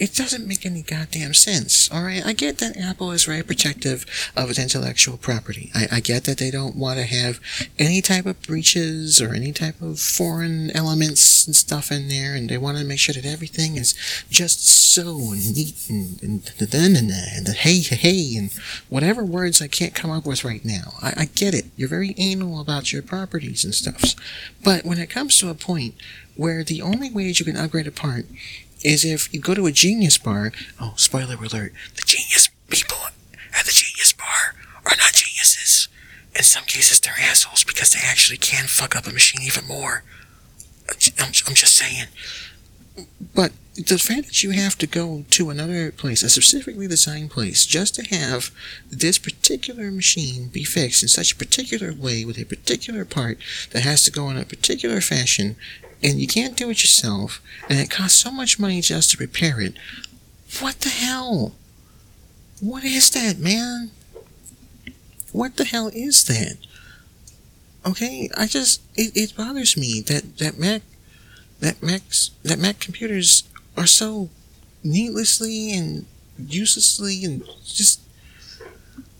It 0.00 0.14
doesn't 0.14 0.48
make 0.48 0.64
any 0.64 0.80
goddamn 0.80 1.34
sense, 1.34 1.92
alright? 1.92 2.24
I 2.24 2.32
get 2.32 2.56
that 2.56 2.78
Apple 2.78 3.12
is 3.12 3.26
very 3.26 3.42
protective 3.42 4.06
of 4.34 4.48
its 4.48 4.58
intellectual 4.58 5.18
property. 5.18 5.70
I, 5.74 5.88
I 5.92 6.00
get 6.00 6.24
that 6.24 6.38
they 6.38 6.50
don't 6.50 6.74
want 6.74 6.98
to 6.98 7.04
have 7.04 7.38
any 7.78 8.00
type 8.00 8.24
of 8.24 8.40
breaches 8.40 9.20
or 9.20 9.34
any 9.34 9.52
type 9.52 9.82
of 9.82 10.00
foreign 10.00 10.70
elements 10.70 11.46
and 11.46 11.54
stuff 11.54 11.92
in 11.92 12.08
there, 12.08 12.34
and 12.34 12.48
they 12.48 12.56
want 12.56 12.78
to 12.78 12.84
make 12.84 12.98
sure 12.98 13.12
that 13.12 13.26
everything 13.26 13.76
is 13.76 13.92
just 14.30 14.66
so 14.66 15.18
neat 15.32 15.86
and, 15.90 16.22
and, 16.22 16.52
and, 16.58 16.74
and, 16.74 16.96
and, 16.96 17.10
and 17.10 17.48
hey, 17.48 17.80
hey, 17.80 18.36
and 18.36 18.52
whatever 18.88 19.22
words 19.22 19.60
I 19.60 19.68
can't 19.68 19.94
come 19.94 20.10
up 20.10 20.24
with 20.24 20.46
right 20.46 20.64
now. 20.64 20.94
I, 21.02 21.12
I 21.18 21.24
get 21.26 21.52
it. 21.52 21.66
You're 21.76 21.90
very 21.90 22.14
anal 22.16 22.58
about 22.58 22.90
your 22.90 23.02
properties 23.02 23.66
and 23.66 23.74
stuff. 23.74 24.14
But 24.64 24.86
when 24.86 24.98
it 24.98 25.10
comes 25.10 25.36
to 25.38 25.50
a 25.50 25.54
point 25.54 25.94
where 26.36 26.64
the 26.64 26.80
only 26.80 27.10
way 27.10 27.26
that 27.26 27.38
you 27.38 27.44
can 27.44 27.58
upgrade 27.58 27.86
a 27.86 27.92
part 27.92 28.24
is 28.82 29.04
if 29.04 29.32
you 29.32 29.40
go 29.40 29.54
to 29.54 29.66
a 29.66 29.72
genius 29.72 30.18
bar. 30.18 30.52
Oh, 30.80 30.94
spoiler 30.96 31.34
alert: 31.34 31.72
the 31.94 32.02
genius 32.06 32.48
people 32.68 32.98
at 33.56 33.64
the 33.64 33.72
genius 33.72 34.12
bar 34.12 34.54
are 34.84 34.96
not 34.96 35.12
geniuses. 35.12 35.88
In 36.34 36.42
some 36.42 36.64
cases, 36.64 37.00
they're 37.00 37.14
assholes 37.20 37.64
because 37.64 37.92
they 37.92 38.00
actually 38.06 38.38
can 38.38 38.66
fuck 38.66 38.96
up 38.96 39.06
a 39.06 39.12
machine 39.12 39.42
even 39.42 39.66
more. 39.66 40.04
I'm, 40.88 41.32
I'm 41.46 41.54
just 41.54 41.76
saying. 41.76 42.06
But 43.34 43.52
the 43.74 43.98
fact 43.98 44.26
that 44.26 44.42
you 44.42 44.50
have 44.50 44.76
to 44.78 44.86
go 44.86 45.24
to 45.30 45.50
another 45.50 45.92
place, 45.92 46.22
a 46.22 46.28
specifically 46.28 46.86
designed 46.86 47.30
place, 47.30 47.64
just 47.66 47.94
to 47.94 48.02
have 48.14 48.50
this 48.90 49.18
particular 49.18 49.90
machine 49.90 50.48
be 50.48 50.64
fixed 50.64 51.02
in 51.02 51.08
such 51.08 51.32
a 51.32 51.36
particular 51.36 51.92
way 51.92 52.24
with 52.24 52.38
a 52.38 52.44
particular 52.44 53.04
part 53.04 53.38
that 53.70 53.82
has 53.82 54.02
to 54.04 54.10
go 54.10 54.28
in 54.28 54.36
a 54.36 54.44
particular 54.44 55.00
fashion 55.00 55.56
and 56.02 56.20
you 56.20 56.26
can't 56.26 56.56
do 56.56 56.70
it 56.70 56.82
yourself, 56.82 57.40
and 57.68 57.78
it 57.78 57.90
costs 57.90 58.18
so 58.18 58.30
much 58.30 58.58
money 58.58 58.80
just 58.80 59.10
to 59.10 59.18
repair 59.18 59.60
it. 59.60 59.74
What 60.60 60.80
the 60.80 60.88
hell? 60.88 61.52
What 62.60 62.84
is 62.84 63.10
that, 63.10 63.38
man? 63.38 63.90
What 65.32 65.56
the 65.56 65.64
hell 65.64 65.88
is 65.88 66.24
that? 66.24 66.56
Okay, 67.86 68.28
I 68.36 68.46
just 68.46 68.82
it, 68.94 69.16
it 69.16 69.36
bothers 69.36 69.76
me 69.76 70.00
that 70.02 70.38
that 70.38 70.58
Mac 70.58 70.82
that 71.60 71.82
Macs 71.82 72.30
that 72.42 72.58
Mac 72.58 72.80
computers 72.80 73.44
are 73.76 73.86
so 73.86 74.28
needlessly 74.82 75.72
and 75.72 76.06
uselessly 76.38 77.24
and 77.24 77.44
just 77.64 78.00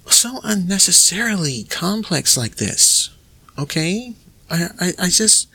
so 0.07 0.41
unnecessarily 0.43 1.65
complex 1.65 2.37
like 2.37 2.57
this. 2.57 3.11
Okay, 3.59 4.15
I 4.51 4.69
I, 4.79 4.93
I 4.99 5.09
just 5.09 5.49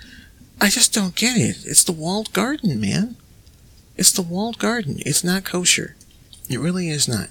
I 0.59 0.69
just 0.69 0.93
don't 0.93 1.15
get 1.15 1.37
it. 1.37 1.65
It's 1.65 1.83
the 1.83 1.91
walled 1.91 2.33
garden, 2.33 2.79
man. 2.79 3.17
It's 3.97 4.11
the 4.11 4.21
walled 4.21 4.57
garden. 4.57 4.97
It's 5.05 5.23
not 5.23 5.43
kosher. 5.43 5.95
It 6.49 6.59
really 6.59 6.89
is 6.89 7.07
not. 7.07 7.29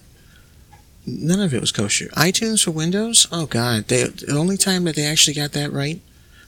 None 1.07 1.41
of 1.41 1.53
it 1.53 1.61
was 1.61 1.73
kosher. 1.73 2.07
iTunes 2.17 2.65
for 2.65 2.71
Windows? 2.71 3.27
Oh 3.31 3.47
god, 3.47 3.89
they, 3.89 4.05
the 4.05 4.37
only 4.37 4.57
time 4.57 4.85
that 4.85 4.97
they 4.97 5.05
actually 5.05 5.35
got 5.35 5.53
that 5.53 5.73
right 5.73 6.01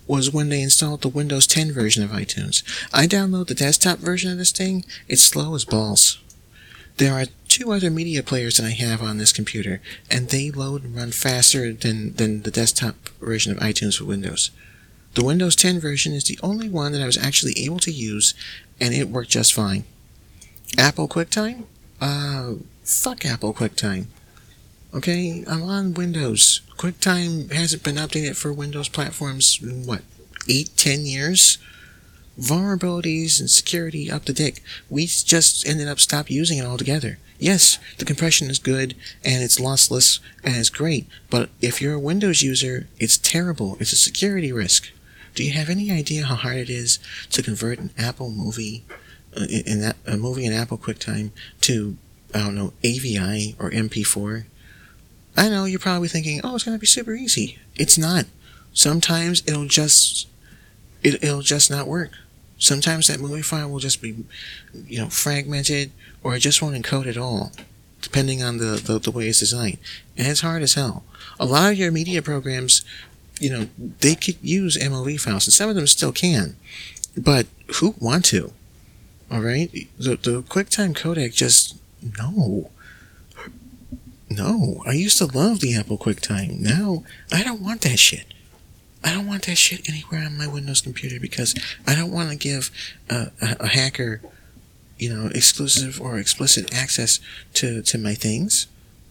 was 0.06 0.30
when 0.32 0.48
they 0.48 0.62
installed 0.62 1.02
the 1.02 1.08
Windows 1.08 1.46
10 1.46 1.72
version 1.72 2.02
of 2.02 2.10
iTunes. 2.10 2.62
I 2.92 3.06
download 3.06 3.48
the 3.48 3.54
desktop 3.54 3.98
version 3.98 4.30
of 4.30 4.38
this 4.38 4.52
thing, 4.52 4.84
it's 5.08 5.22
slow 5.22 5.54
as 5.54 5.64
balls. 5.64 6.20
There 6.96 7.12
are 7.12 7.26
two 7.48 7.72
other 7.72 7.90
media 7.90 8.22
players 8.22 8.56
that 8.56 8.66
I 8.66 8.70
have 8.70 9.02
on 9.02 9.18
this 9.18 9.32
computer, 9.32 9.82
and 10.10 10.28
they 10.28 10.50
load 10.50 10.84
and 10.84 10.96
run 10.96 11.12
faster 11.12 11.72
than, 11.72 12.14
than 12.14 12.42
the 12.42 12.50
desktop 12.50 12.94
version 13.20 13.52
of 13.52 13.58
iTunes 13.58 13.98
for 13.98 14.06
Windows. 14.06 14.50
The 15.16 15.24
Windows 15.24 15.56
10 15.56 15.80
version 15.80 16.12
is 16.12 16.24
the 16.24 16.38
only 16.42 16.68
one 16.68 16.92
that 16.92 17.00
I 17.00 17.06
was 17.06 17.16
actually 17.16 17.54
able 17.64 17.78
to 17.78 17.90
use, 17.90 18.34
and 18.78 18.92
it 18.92 19.08
worked 19.08 19.30
just 19.30 19.54
fine. 19.54 19.84
Apple 20.76 21.08
QuickTime? 21.08 21.64
Uh, 22.02 22.56
fuck 22.84 23.24
Apple 23.24 23.54
QuickTime. 23.54 24.08
Okay, 24.92 25.42
I'm 25.48 25.62
on 25.62 25.94
Windows. 25.94 26.60
QuickTime 26.76 27.50
hasn't 27.50 27.82
been 27.82 27.94
updated 27.94 28.36
for 28.36 28.52
Windows 28.52 28.90
platforms 28.90 29.58
in 29.62 29.86
what, 29.86 30.02
eight, 30.50 30.76
ten 30.76 31.06
years? 31.06 31.56
Vulnerabilities 32.38 33.40
and 33.40 33.48
security 33.48 34.10
up 34.10 34.26
the 34.26 34.34
dick. 34.34 34.62
We 34.90 35.06
just 35.06 35.66
ended 35.66 35.88
up 35.88 35.98
stop 35.98 36.28
using 36.28 36.58
it 36.58 36.66
altogether. 36.66 37.16
Yes, 37.38 37.78
the 37.96 38.04
compression 38.04 38.50
is 38.50 38.58
good 38.58 38.94
and 39.24 39.42
it's 39.42 39.58
lossless 39.58 40.20
and 40.44 40.56
it's 40.56 40.68
great, 40.68 41.06
but 41.30 41.48
if 41.62 41.80
you're 41.80 41.94
a 41.94 41.98
Windows 41.98 42.42
user, 42.42 42.86
it's 42.98 43.16
terrible. 43.16 43.78
It's 43.80 43.94
a 43.94 43.96
security 43.96 44.52
risk. 44.52 44.90
Do 45.36 45.44
you 45.44 45.52
have 45.52 45.68
any 45.68 45.92
idea 45.92 46.24
how 46.24 46.34
hard 46.34 46.56
it 46.56 46.70
is 46.70 46.98
to 47.30 47.42
convert 47.42 47.78
an 47.78 47.90
Apple 47.98 48.30
movie, 48.30 48.84
uh, 49.36 49.44
in 49.44 49.82
that, 49.82 49.96
a 50.06 50.16
movie 50.16 50.46
in 50.46 50.52
Apple 50.54 50.78
QuickTime 50.78 51.30
to, 51.60 51.98
I 52.34 52.38
don't 52.38 52.54
know, 52.54 52.72
AVI 52.82 53.54
or 53.58 53.70
MP4? 53.70 54.44
I 55.36 55.50
know 55.50 55.66
you're 55.66 55.78
probably 55.78 56.08
thinking, 56.08 56.40
oh, 56.42 56.54
it's 56.54 56.64
going 56.64 56.74
to 56.76 56.80
be 56.80 56.86
super 56.86 57.12
easy. 57.14 57.58
It's 57.74 57.98
not. 57.98 58.24
Sometimes 58.72 59.42
it'll 59.46 59.66
just, 59.66 60.26
it, 61.02 61.22
it'll 61.22 61.42
just 61.42 61.70
not 61.70 61.86
work. 61.86 62.12
Sometimes 62.56 63.08
that 63.08 63.20
movie 63.20 63.42
file 63.42 63.70
will 63.70 63.78
just 63.78 64.00
be, 64.00 64.24
you 64.86 64.98
know, 64.98 65.10
fragmented 65.10 65.92
or 66.22 66.34
it 66.34 66.40
just 66.40 66.62
won't 66.62 66.82
encode 66.82 67.06
at 67.06 67.18
all, 67.18 67.52
depending 68.00 68.42
on 68.42 68.56
the, 68.56 68.80
the, 68.82 68.98
the 68.98 69.10
way 69.10 69.28
it's 69.28 69.40
designed. 69.40 69.76
And 70.16 70.28
it's 70.28 70.40
hard 70.40 70.62
as 70.62 70.72
hell. 70.72 71.04
A 71.38 71.44
lot 71.44 71.72
of 71.72 71.78
your 71.78 71.92
media 71.92 72.22
programs, 72.22 72.82
you 73.40 73.50
know, 73.50 73.68
they 73.78 74.14
could 74.14 74.36
use 74.42 74.76
MOV 74.76 75.20
files, 75.20 75.46
and 75.46 75.54
some 75.54 75.68
of 75.68 75.76
them 75.76 75.86
still 75.86 76.12
can. 76.12 76.56
But 77.16 77.46
who 77.76 77.94
want 77.98 78.24
to? 78.26 78.52
All 79.30 79.40
right? 79.40 79.70
The, 79.98 80.16
the 80.16 80.42
QuickTime 80.42 80.96
codec 80.96 81.34
just, 81.34 81.76
no. 82.18 82.70
No, 84.28 84.82
I 84.86 84.92
used 84.92 85.18
to 85.18 85.26
love 85.26 85.60
the 85.60 85.76
Apple 85.76 85.98
QuickTime. 85.98 86.58
Now, 86.58 87.04
I 87.32 87.42
don't 87.42 87.62
want 87.62 87.82
that 87.82 87.98
shit. 87.98 88.26
I 89.04 89.12
don't 89.12 89.26
want 89.26 89.46
that 89.46 89.56
shit 89.56 89.88
anywhere 89.88 90.24
on 90.24 90.36
my 90.36 90.48
Windows 90.48 90.80
computer 90.80 91.20
because 91.20 91.54
I 91.86 91.94
don't 91.94 92.10
want 92.10 92.30
to 92.30 92.36
give 92.36 92.70
a, 93.08 93.30
a, 93.40 93.56
a, 93.60 93.66
hacker, 93.68 94.20
you 94.98 95.14
know, 95.14 95.30
exclusive 95.32 96.00
or 96.00 96.18
explicit 96.18 96.74
access 96.74 97.20
to, 97.54 97.82
to 97.82 97.98
my 97.98 98.14
things. 98.14 98.66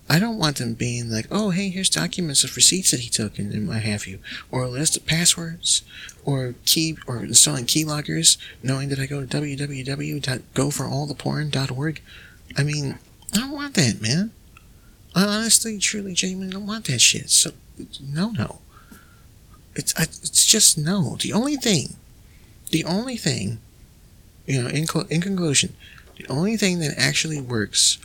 I 0.08 0.20
don't 0.20 0.38
want 0.38 0.58
them 0.58 0.76
being 0.76 1.10
like, 1.10 1.26
oh, 1.32 1.50
hey, 1.50 1.70
here's 1.70 1.90
documents 1.90 2.44
of 2.44 2.56
receipts 2.56 2.92
that 2.92 3.00
he 3.00 3.10
took 3.10 3.40
and, 3.40 3.52
and 3.52 3.68
what 3.68 3.82
have 3.82 4.06
you, 4.06 4.20
or 4.52 4.62
a 4.64 4.70
list 4.70 4.96
of 4.96 5.08
passwords, 5.08 5.82
or 6.24 6.54
key, 6.66 6.96
or 7.08 7.24
installing 7.24 7.66
keyloggers, 7.66 8.38
knowing 8.62 8.90
that 8.90 9.00
I 9.00 9.08
go 9.08 9.26
to 9.26 9.28
www.goforalltheporn.org. 9.28 12.02
I 12.56 12.64
mean, 12.64 13.00
I 13.34 13.38
don't 13.38 13.52
want 13.52 13.74
that, 13.74 14.00
man. 14.00 14.30
I 15.16 15.26
honestly, 15.26 15.80
truly, 15.80 16.14
genuinely 16.14 16.54
don't 16.54 16.68
want 16.68 16.86
that 16.86 17.02
shit. 17.02 17.32
So, 17.32 17.54
no, 18.00 18.30
no. 18.30 18.60
It's 19.76 20.00
it's 20.00 20.46
just 20.46 20.78
no. 20.78 21.18
The 21.20 21.34
only 21.34 21.56
thing, 21.58 21.96
the 22.70 22.86
only 22.86 23.18
thing, 23.18 23.58
you 24.46 24.62
know, 24.62 24.70
in 24.70 24.86
in 25.10 25.22
conclusion, 25.22 25.76
the 26.18 26.28
only 26.30 26.56
thing 26.56 26.80
that 26.80 26.98
actually 26.98 27.42
works 27.42 27.98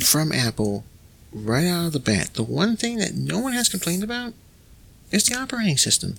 from 0.00 0.30
Apple 0.30 0.84
right 1.34 1.66
out 1.66 1.88
of 1.88 1.92
the 1.92 2.00
bat, 2.00 2.34
the 2.34 2.42
one 2.42 2.76
thing 2.76 2.98
that 2.98 3.14
no 3.14 3.38
one 3.38 3.52
has 3.52 3.68
complained 3.68 4.02
about, 4.02 4.32
is 5.10 5.24
the 5.24 5.36
operating 5.36 5.76
system. 5.76 6.16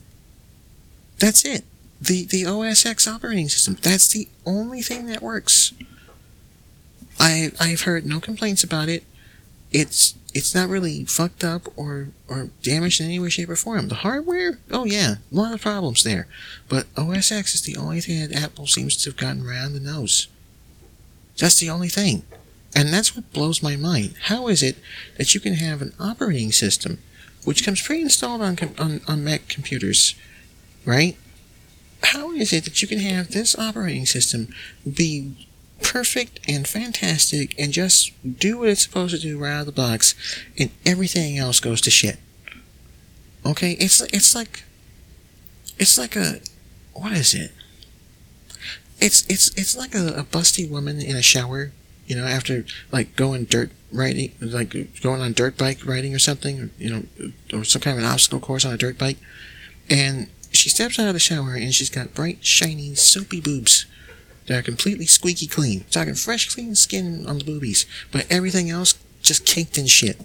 That's 1.17 1.45
it. 1.45 1.63
The 1.99 2.25
the 2.25 2.45
OS 2.45 2.85
X 2.85 3.07
operating 3.07 3.49
system. 3.49 3.77
That's 3.81 4.07
the 4.07 4.27
only 4.45 4.81
thing 4.81 5.05
that 5.07 5.21
works. 5.21 5.73
I 7.19 7.51
I've 7.59 7.81
heard 7.81 8.05
no 8.05 8.19
complaints 8.19 8.63
about 8.63 8.89
it 8.89 9.03
it's 9.75 10.15
it's 10.33 10.55
not 10.55 10.69
really 10.69 11.03
fucked 11.03 11.43
up 11.43 11.67
or 11.75 12.09
or 12.29 12.49
damaged 12.63 13.01
in 13.01 13.07
any 13.07 13.19
way, 13.19 13.29
shape, 13.29 13.49
or 13.49 13.57
form. 13.57 13.89
The 13.89 13.95
hardware, 13.95 14.59
oh 14.71 14.85
yeah, 14.85 15.15
a 15.31 15.35
lot 15.35 15.53
of 15.53 15.61
problems 15.61 16.03
there. 16.03 16.27
But 16.69 16.87
OS 16.95 17.31
X 17.31 17.55
is 17.55 17.63
the 17.63 17.75
only 17.75 17.99
thing 17.99 18.21
that 18.21 18.41
Apple 18.41 18.67
seems 18.67 18.95
to 18.97 19.09
have 19.09 19.17
gotten 19.17 19.45
around 19.45 19.73
the 19.73 19.81
nose. 19.81 20.27
That's 21.37 21.59
the 21.59 21.69
only 21.69 21.89
thing. 21.89 22.23
And 22.73 22.93
that's 22.93 23.15
what 23.15 23.31
blows 23.31 23.63
my 23.63 23.75
mind. 23.75 24.15
How 24.23 24.47
is 24.47 24.63
it 24.63 24.77
that 25.17 25.33
you 25.33 25.39
can 25.39 25.55
have 25.55 25.81
an 25.81 25.93
operating 25.99 26.51
system 26.51 26.99
which 27.45 27.63
comes 27.63 27.81
pre-installed 27.81 28.41
on, 28.41 28.57
on, 28.79 29.01
on 29.07 29.23
Mac 29.23 29.47
computers, 29.47 30.15
right? 30.83 31.15
How 32.01 32.31
is 32.31 32.51
it 32.51 32.63
that 32.63 32.81
you 32.81 32.87
can 32.87 32.99
have 32.99 33.31
this 33.31 33.57
operating 33.57 34.05
system 34.05 34.53
be 34.91 35.47
perfect 35.81 36.39
and 36.47 36.67
fantastic 36.67 37.53
and 37.59 37.73
just 37.73 38.11
do 38.39 38.59
what 38.59 38.69
it's 38.69 38.83
supposed 38.83 39.15
to 39.15 39.21
do 39.21 39.37
right 39.37 39.53
out 39.53 39.59
of 39.61 39.65
the 39.67 39.71
box 39.71 40.15
and 40.57 40.71
everything 40.85 41.37
else 41.37 41.59
goes 41.59 41.81
to 41.81 41.89
shit. 41.89 42.17
Okay, 43.45 43.73
it's 43.73 44.01
it's 44.01 44.33
like 44.33 44.63
it's 45.77 45.97
like 45.97 46.15
a 46.15 46.39
what 46.93 47.11
is 47.11 47.33
it? 47.33 47.51
It's 48.99 49.25
it's 49.27 49.49
it's 49.55 49.77
like 49.77 49.93
a, 49.93 50.07
a 50.07 50.23
busty 50.23 50.69
woman 50.69 50.99
in 50.99 51.15
a 51.15 51.21
shower, 51.21 51.71
you 52.07 52.15
know, 52.15 52.25
after 52.25 52.65
like 52.91 53.15
going 53.15 53.45
dirt 53.45 53.71
riding, 53.91 54.31
like 54.41 55.01
going 55.01 55.21
on 55.21 55.33
dirt 55.33 55.57
bike 55.57 55.85
riding 55.85 56.13
or 56.13 56.19
something, 56.19 56.69
you 56.77 56.89
know, 56.89 57.31
or 57.53 57.63
some 57.63 57.81
kind 57.81 57.97
of 57.97 58.03
an 58.03 58.09
obstacle 58.09 58.39
course 58.39 58.65
on 58.65 58.73
a 58.73 58.77
dirt 58.77 58.97
bike, 58.97 59.17
and 59.89 60.29
she 60.51 60.69
steps 60.69 60.97
out 60.99 61.07
of 61.07 61.13
the 61.13 61.19
shower 61.19 61.55
and 61.55 61.73
she's 61.73 61.89
got 61.89 62.13
bright, 62.13 62.43
shiny, 62.45 62.95
soapy 62.95 63.41
boobs 63.41 63.85
that 64.47 64.59
are 64.59 64.63
completely 64.63 65.05
squeaky 65.05 65.47
clean. 65.47 65.83
Talking 65.91 66.15
fresh, 66.15 66.53
clean 66.53 66.75
skin 66.75 67.25
on 67.27 67.39
the 67.39 67.43
boobies, 67.43 67.85
but 68.11 68.25
everything 68.29 68.69
else 68.69 68.95
just 69.21 69.45
caked 69.45 69.77
in 69.77 69.87
shit. 69.87 70.21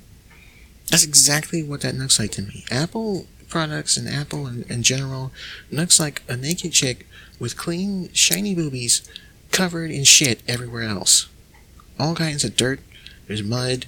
That's 0.90 1.04
exactly 1.04 1.62
what 1.62 1.80
that 1.82 1.94
looks 1.94 2.18
like 2.18 2.32
to 2.32 2.42
me. 2.42 2.64
Apple 2.70 3.26
products 3.48 3.96
and 3.96 4.08
Apple 4.08 4.46
in, 4.46 4.64
in 4.68 4.82
general 4.82 5.32
looks 5.70 5.98
like 5.98 6.22
a 6.28 6.36
naked 6.36 6.72
chick 6.72 7.06
with 7.38 7.56
clean, 7.56 8.12
shiny 8.12 8.54
boobies 8.54 9.08
covered 9.50 9.90
in 9.90 10.04
shit 10.04 10.42
everywhere 10.46 10.82
else. 10.82 11.28
All 12.00 12.14
kinds 12.14 12.44
of 12.44 12.56
dirt, 12.56 12.80
there's 13.28 13.42
mud. 13.42 13.84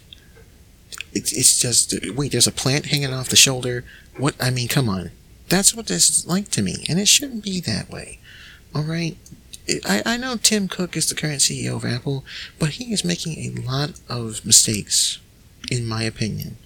It's, 1.14 1.33
it's 1.33 1.59
just, 1.59 1.94
wait, 2.14 2.33
there's 2.33 2.46
a 2.46 2.53
plant 2.53 2.87
hanging 2.87 3.12
off 3.12 3.31
the 3.31 3.37
shoulder. 3.37 3.85
What, 4.18 4.35
I 4.38 4.51
mean, 4.51 4.68
come 4.68 4.88
on. 4.88 5.12
That's 5.48 5.75
what 5.75 5.87
this 5.87 6.11
is 6.11 6.27
like 6.27 6.48
to 6.51 6.62
me, 6.62 6.85
and 6.90 7.01
it 7.01 7.09
shouldn't 7.09 7.42
be 7.42 7.61
that 7.61 7.88
way. 7.88 8.18
Alright? 8.77 9.16
I, 9.87 10.03
I 10.05 10.16
know 10.18 10.37
Tim 10.37 10.68
Cook 10.68 10.94
is 10.94 11.09
the 11.09 11.14
current 11.14 11.40
CEO 11.40 11.77
of 11.77 11.87
Apple, 11.87 12.25
but 12.59 12.70
he 12.70 12.92
is 12.92 13.03
making 13.03 13.38
a 13.38 13.61
lot 13.62 14.01
of 14.11 14.44
mistakes, 14.44 15.18
in 15.70 15.87
my 15.87 16.03
opinion. 16.03 16.59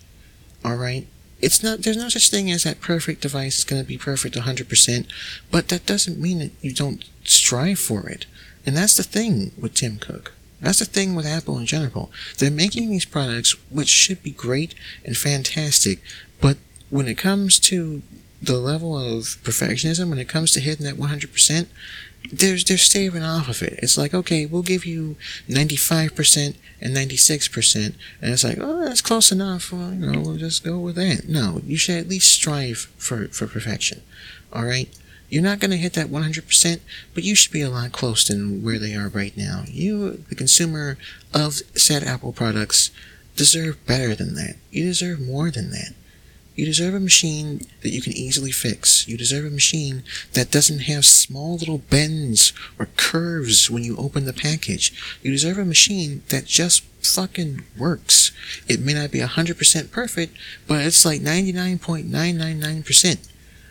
Alright? 0.64 1.06
It's 1.40 1.62
not, 1.62 1.82
there's 1.82 1.96
no 1.96 2.08
such 2.08 2.28
thing 2.28 2.50
as 2.50 2.64
that 2.64 2.80
perfect 2.80 3.22
device 3.22 3.58
is 3.58 3.64
going 3.64 3.82
to 3.82 3.86
be 3.86 3.98
perfect 3.98 4.34
100%, 4.34 5.06
but 5.52 5.68
that 5.68 5.86
doesn't 5.86 6.18
mean 6.18 6.40
that 6.40 6.52
you 6.60 6.72
don't 6.72 7.04
strive 7.22 7.78
for 7.78 8.08
it. 8.08 8.26
And 8.64 8.76
that's 8.76 8.96
the 8.96 9.04
thing 9.04 9.52
with 9.56 9.74
Tim 9.74 9.98
Cook. 9.98 10.32
That's 10.66 10.80
the 10.80 10.84
thing 10.84 11.14
with 11.14 11.26
Apple 11.26 11.60
in 11.60 11.66
general. 11.66 12.10
They're 12.38 12.50
making 12.50 12.90
these 12.90 13.04
products 13.04 13.54
which 13.70 13.86
should 13.86 14.20
be 14.24 14.32
great 14.32 14.74
and 15.04 15.16
fantastic, 15.16 16.00
but 16.40 16.56
when 16.90 17.06
it 17.06 17.16
comes 17.16 17.60
to 17.60 18.02
the 18.42 18.56
level 18.56 18.98
of 18.98 19.38
perfectionism, 19.44 20.08
when 20.10 20.18
it 20.18 20.28
comes 20.28 20.50
to 20.52 20.60
hitting 20.60 20.84
that 20.84 20.96
100%, 20.96 21.66
they're, 22.32 22.56
they're 22.56 22.78
staving 22.78 23.22
off 23.22 23.48
of 23.48 23.62
it. 23.62 23.78
It's 23.80 23.96
like, 23.96 24.12
okay, 24.12 24.44
we'll 24.44 24.62
give 24.62 24.84
you 24.84 25.14
95% 25.48 26.56
and 26.80 26.96
96%. 26.96 27.94
And 28.20 28.32
it's 28.32 28.42
like, 28.42 28.58
oh, 28.60 28.86
that's 28.86 29.00
close 29.00 29.30
enough. 29.30 29.72
Well, 29.72 29.92
you 29.92 30.10
know, 30.10 30.18
we'll 30.20 30.36
just 30.36 30.64
go 30.64 30.80
with 30.80 30.96
that. 30.96 31.28
No, 31.28 31.60
you 31.64 31.76
should 31.76 31.96
at 31.96 32.08
least 32.08 32.34
strive 32.34 32.90
for, 32.96 33.28
for 33.28 33.46
perfection. 33.46 34.02
All 34.52 34.64
right? 34.64 34.88
You're 35.28 35.42
not 35.42 35.58
going 35.58 35.72
to 35.72 35.76
hit 35.76 35.94
that 35.94 36.06
100%, 36.06 36.80
but 37.14 37.24
you 37.24 37.34
should 37.34 37.52
be 37.52 37.62
a 37.62 37.70
lot 37.70 37.92
closer 37.92 38.32
than 38.32 38.62
where 38.62 38.78
they 38.78 38.94
are 38.94 39.08
right 39.08 39.36
now. 39.36 39.64
You, 39.66 40.24
the 40.28 40.34
consumer 40.34 40.98
of 41.34 41.54
said 41.74 42.04
Apple 42.04 42.32
products, 42.32 42.90
deserve 43.34 43.84
better 43.86 44.14
than 44.14 44.34
that. 44.34 44.56
You 44.70 44.84
deserve 44.84 45.20
more 45.20 45.50
than 45.50 45.70
that. 45.70 45.92
You 46.56 46.64
deserve 46.64 46.94
a 46.94 47.00
machine 47.00 47.60
that 47.82 47.90
you 47.90 48.00
can 48.00 48.14
easily 48.14 48.50
fix. 48.50 49.06
You 49.06 49.18
deserve 49.18 49.44
a 49.44 49.50
machine 49.50 50.02
that 50.32 50.50
doesn't 50.50 50.80
have 50.80 51.04
small 51.04 51.56
little 51.56 51.78
bends 51.78 52.54
or 52.78 52.88
curves 52.96 53.68
when 53.68 53.84
you 53.84 53.94
open 53.98 54.24
the 54.24 54.32
package. 54.32 54.94
You 55.22 55.30
deserve 55.30 55.58
a 55.58 55.66
machine 55.66 56.22
that 56.30 56.46
just 56.46 56.82
fucking 57.02 57.64
works. 57.76 58.32
It 58.66 58.80
may 58.80 58.94
not 58.94 59.10
be 59.10 59.18
100% 59.18 59.90
perfect, 59.90 60.38
but 60.66 60.86
it's 60.86 61.04
like 61.04 61.20
99.999%. 61.20 63.28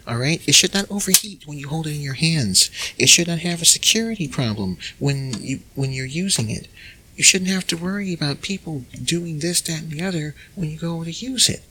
All 0.07 0.17
right. 0.17 0.41
It 0.47 0.53
should 0.53 0.73
not 0.73 0.89
overheat 0.91 1.47
when 1.47 1.57
you 1.57 1.67
hold 1.67 1.87
it 1.87 1.95
in 1.95 2.01
your 2.01 2.13
hands. 2.13 2.69
It 2.97 3.09
should 3.09 3.27
not 3.27 3.39
have 3.39 3.61
a 3.61 3.65
security 3.65 4.27
problem 4.27 4.77
when 4.99 5.33
you 5.41 5.61
when 5.73 5.91
you're 5.91 6.05
using 6.05 6.49
it. 6.49 6.67
You 7.15 7.23
shouldn't 7.23 7.49
have 7.49 7.65
to 7.67 7.77
worry 7.77 8.13
about 8.13 8.41
people 8.41 8.83
doing 9.01 9.39
this, 9.39 9.61
that, 9.61 9.83
and 9.83 9.91
the 9.91 10.03
other 10.03 10.35
when 10.53 10.69
you 10.69 10.77
go 10.77 11.03
to 11.03 11.11
use 11.11 11.49
it. 11.49 11.63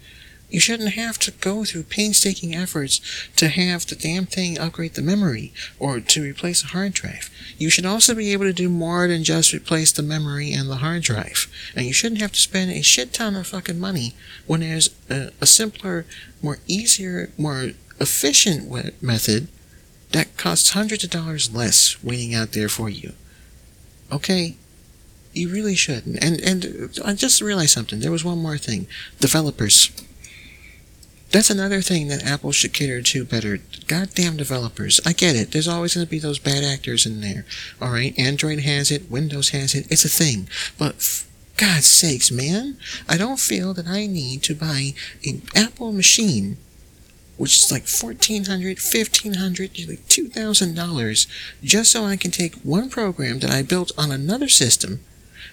You 0.50 0.60
shouldn't 0.60 0.94
have 0.94 1.18
to 1.20 1.32
go 1.32 1.64
through 1.64 1.84
painstaking 1.84 2.54
efforts 2.54 3.00
to 3.36 3.48
have 3.48 3.86
the 3.86 3.96
damn 3.96 4.26
thing 4.26 4.58
upgrade 4.58 4.94
the 4.94 5.02
memory 5.02 5.52
or 5.80 6.00
to 6.00 6.22
replace 6.22 6.62
a 6.62 6.68
hard 6.68 6.92
drive. 6.92 7.28
You 7.58 7.70
should 7.70 7.86
also 7.86 8.14
be 8.14 8.32
able 8.32 8.44
to 8.44 8.52
do 8.52 8.68
more 8.68 9.08
than 9.08 9.24
just 9.24 9.52
replace 9.52 9.90
the 9.90 10.02
memory 10.02 10.52
and 10.52 10.70
the 10.70 10.76
hard 10.76 11.02
drive. 11.02 11.48
And 11.74 11.86
you 11.86 11.92
shouldn't 11.92 12.20
have 12.20 12.32
to 12.32 12.40
spend 12.40 12.70
a 12.70 12.82
shit 12.82 13.12
ton 13.12 13.34
of 13.34 13.48
fucking 13.48 13.80
money 13.80 14.14
when 14.46 14.60
there's 14.60 14.90
a, 15.10 15.32
a 15.40 15.46
simpler, 15.46 16.06
more 16.40 16.58
easier, 16.68 17.30
more 17.36 17.70
efficient 18.00 19.02
method 19.02 19.48
that 20.12 20.36
costs 20.36 20.70
hundreds 20.70 21.04
of 21.04 21.10
dollars 21.10 21.54
less 21.54 22.02
waiting 22.02 22.34
out 22.34 22.52
there 22.52 22.68
for 22.68 22.88
you. 22.88 23.12
Okay? 24.12 24.56
You 25.32 25.48
really 25.48 25.74
shouldn't. 25.74 26.22
And 26.22 26.40
and 26.40 26.98
I 27.04 27.14
just 27.14 27.40
realized 27.40 27.72
something. 27.72 27.98
There 28.00 28.12
was 28.12 28.24
one 28.24 28.38
more 28.38 28.58
thing. 28.58 28.86
Developers. 29.18 29.90
That's 31.32 31.50
another 31.50 31.82
thing 31.82 32.06
that 32.08 32.24
Apple 32.24 32.52
should 32.52 32.72
cater 32.72 33.02
to 33.02 33.24
better. 33.24 33.58
Goddamn 33.88 34.36
developers. 34.36 35.00
I 35.04 35.12
get 35.12 35.34
it. 35.34 35.50
There's 35.50 35.66
always 35.66 35.94
going 35.94 36.06
to 36.06 36.10
be 36.10 36.20
those 36.20 36.38
bad 36.38 36.62
actors 36.62 37.06
in 37.06 37.20
there. 37.20 37.44
Alright? 37.82 38.16
Android 38.16 38.60
has 38.60 38.92
it. 38.92 39.10
Windows 39.10 39.48
has 39.48 39.74
it. 39.74 39.90
It's 39.90 40.04
a 40.04 40.08
thing. 40.08 40.48
But 40.78 40.94
f- 40.94 41.28
God's 41.56 41.86
sakes, 41.86 42.30
man. 42.30 42.78
I 43.08 43.16
don't 43.16 43.40
feel 43.40 43.74
that 43.74 43.88
I 43.88 44.06
need 44.06 44.44
to 44.44 44.54
buy 44.54 44.94
an 45.24 45.42
Apple 45.56 45.90
machine 45.90 46.56
which 47.36 47.56
is 47.56 47.72
like 47.72 47.84
$1,400, 47.84 48.46
$1,500, 48.76 49.88
like 49.88 50.06
$2,000, 50.06 51.26
just 51.62 51.92
so 51.92 52.04
I 52.04 52.16
can 52.16 52.30
take 52.30 52.54
one 52.56 52.88
program 52.88 53.40
that 53.40 53.50
I 53.50 53.62
built 53.62 53.92
on 53.98 54.10
another 54.10 54.48
system 54.48 55.00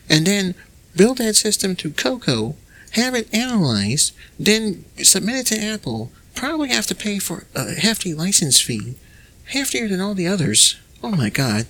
and 0.09 0.25
then 0.25 0.55
build 0.95 1.17
that 1.17 1.35
system 1.35 1.75
to 1.77 1.91
Cocoa 1.91 2.55
have 2.91 3.15
it 3.15 3.33
analyzed, 3.33 4.13
then 4.39 4.85
submit 4.97 5.35
it 5.35 5.45
to 5.47 5.63
Apple, 5.63 6.11
probably 6.35 6.69
have 6.69 6.85
to 6.87 6.95
pay 6.95 7.19
for 7.19 7.45
a 7.55 7.73
hefty 7.73 8.13
license 8.13 8.59
fee, 8.59 8.95
heftier 9.53 9.89
than 9.89 10.01
all 10.01 10.13
the 10.13 10.27
others. 10.27 10.77
Oh 11.03 11.11
my 11.11 11.29
god. 11.29 11.67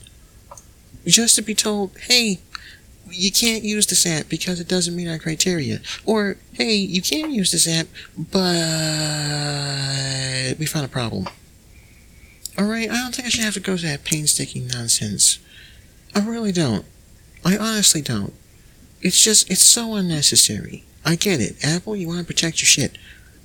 Just 1.05 1.35
to 1.35 1.41
be 1.41 1.55
told, 1.55 1.97
hey, 2.07 2.39
you 3.13 3.31
can't 3.31 3.63
use 3.63 3.87
this 3.87 4.05
app 4.05 4.27
because 4.29 4.59
it 4.59 4.67
doesn't 4.67 4.95
meet 4.95 5.07
our 5.07 5.17
criteria. 5.19 5.79
Or, 6.05 6.37
hey, 6.53 6.75
you 6.75 7.01
can 7.01 7.31
use 7.31 7.51
this 7.51 7.67
app, 7.67 7.87
but 8.17 8.55
we 10.59 10.65
found 10.65 10.85
a 10.85 10.89
problem. 10.89 11.27
Alright, 12.59 12.89
I 12.89 12.95
don't 12.95 13.15
think 13.15 13.25
I 13.27 13.29
should 13.29 13.45
have 13.45 13.53
to 13.53 13.59
go 13.59 13.77
through 13.77 13.89
that 13.89 14.03
painstaking 14.03 14.67
nonsense. 14.67 15.39
I 16.13 16.19
really 16.19 16.51
don't. 16.51 16.85
I 17.45 17.55
honestly 17.57 18.01
don't. 18.01 18.33
It's 19.01 19.23
just, 19.23 19.49
it's 19.49 19.63
so 19.63 19.95
unnecessary. 19.95 20.83
I 21.05 21.15
get 21.15 21.39
it. 21.39 21.63
Apple, 21.63 21.95
you 21.95 22.07
want 22.07 22.19
to 22.19 22.25
protect 22.25 22.61
your 22.61 22.67
shit, 22.67 22.97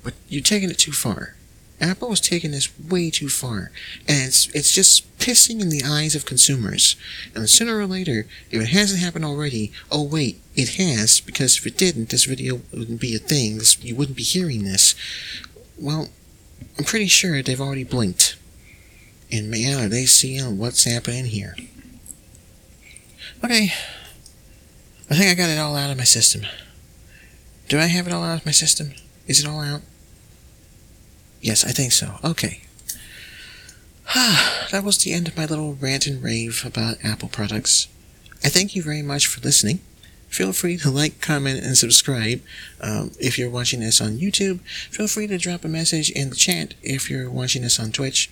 but 0.03 0.13
you're 0.27 0.43
taking 0.43 0.69
it 0.69 0.77
too 0.77 0.91
far. 0.91 1.36
Apple 1.79 2.11
is 2.11 2.19
taking 2.19 2.51
this 2.51 2.69
way 2.79 3.11
too 3.11 3.29
far, 3.29 3.71
and 4.07 4.27
it's 4.27 4.47
it's 4.55 4.73
just 4.73 5.17
pissing 5.19 5.61
in 5.61 5.69
the 5.69 5.83
eyes 5.83 6.15
of 6.15 6.25
consumers. 6.25 6.95
And 7.35 7.47
sooner 7.49 7.77
or 7.77 7.85
later, 7.85 8.25
if 8.49 8.61
it 8.61 8.69
hasn't 8.69 9.01
happened 9.01 9.25
already, 9.25 9.71
oh 9.91 10.03
wait, 10.03 10.41
it 10.55 10.75
has, 10.75 11.19
because 11.19 11.57
if 11.57 11.67
it 11.67 11.77
didn't, 11.77 12.09
this 12.09 12.25
video 12.25 12.61
wouldn't 12.73 12.99
be 12.99 13.15
a 13.15 13.19
thing. 13.19 13.59
This, 13.59 13.83
you 13.83 13.95
wouldn't 13.95 14.17
be 14.17 14.23
hearing 14.23 14.63
this. 14.63 14.95
Well, 15.77 16.09
I'm 16.79 16.85
pretty 16.85 17.07
sure 17.07 17.43
they've 17.43 17.61
already 17.61 17.83
blinked. 17.83 18.37
And 19.31 19.51
man, 19.51 19.85
are 19.85 19.89
they 19.89 20.05
seeing 20.05 20.57
what's 20.57 20.85
happening 20.85 21.25
here? 21.25 21.55
Okay, 23.43 23.71
I 25.09 25.15
think 25.15 25.29
I 25.29 25.35
got 25.35 25.49
it 25.49 25.59
all 25.59 25.75
out 25.75 25.91
of 25.91 25.97
my 25.97 26.05
system. 26.05 26.41
Do 27.67 27.77
I 27.77 27.85
have 27.85 28.07
it 28.07 28.13
all 28.13 28.23
out 28.23 28.39
of 28.39 28.45
my 28.45 28.51
system? 28.51 28.93
Is 29.27 29.43
it 29.43 29.47
all 29.47 29.59
out? 29.59 29.81
Yes, 31.41 31.63
I 31.63 31.71
think 31.71 31.91
so. 31.91 32.19
Okay. 32.23 32.61
that 34.71 34.83
was 34.83 34.97
the 34.99 35.13
end 35.13 35.27
of 35.27 35.37
my 35.37 35.45
little 35.45 35.73
rant 35.73 36.07
and 36.07 36.23
rave 36.23 36.63
about 36.65 36.97
Apple 37.03 37.29
products. 37.29 37.87
I 38.43 38.49
thank 38.49 38.75
you 38.75 38.83
very 38.83 39.01
much 39.01 39.27
for 39.27 39.41
listening. 39.41 39.79
Feel 40.29 40.51
free 40.51 40.77
to 40.77 40.91
like, 40.91 41.21
comment, 41.21 41.63
and 41.63 41.77
subscribe 41.77 42.41
um, 42.81 43.11
if 43.19 43.37
you're 43.37 43.49
watching 43.49 43.79
this 43.79 44.01
on 44.01 44.17
YouTube. 44.17 44.59
Feel 44.91 45.07
free 45.07 45.25
to 45.27 45.37
drop 45.37 45.63
a 45.63 45.69
message 45.69 46.09
in 46.11 46.29
the 46.29 46.35
chat 46.35 46.73
if 46.83 47.09
you're 47.09 47.29
watching 47.29 47.61
this 47.61 47.79
on 47.79 47.91
Twitch. 47.91 48.29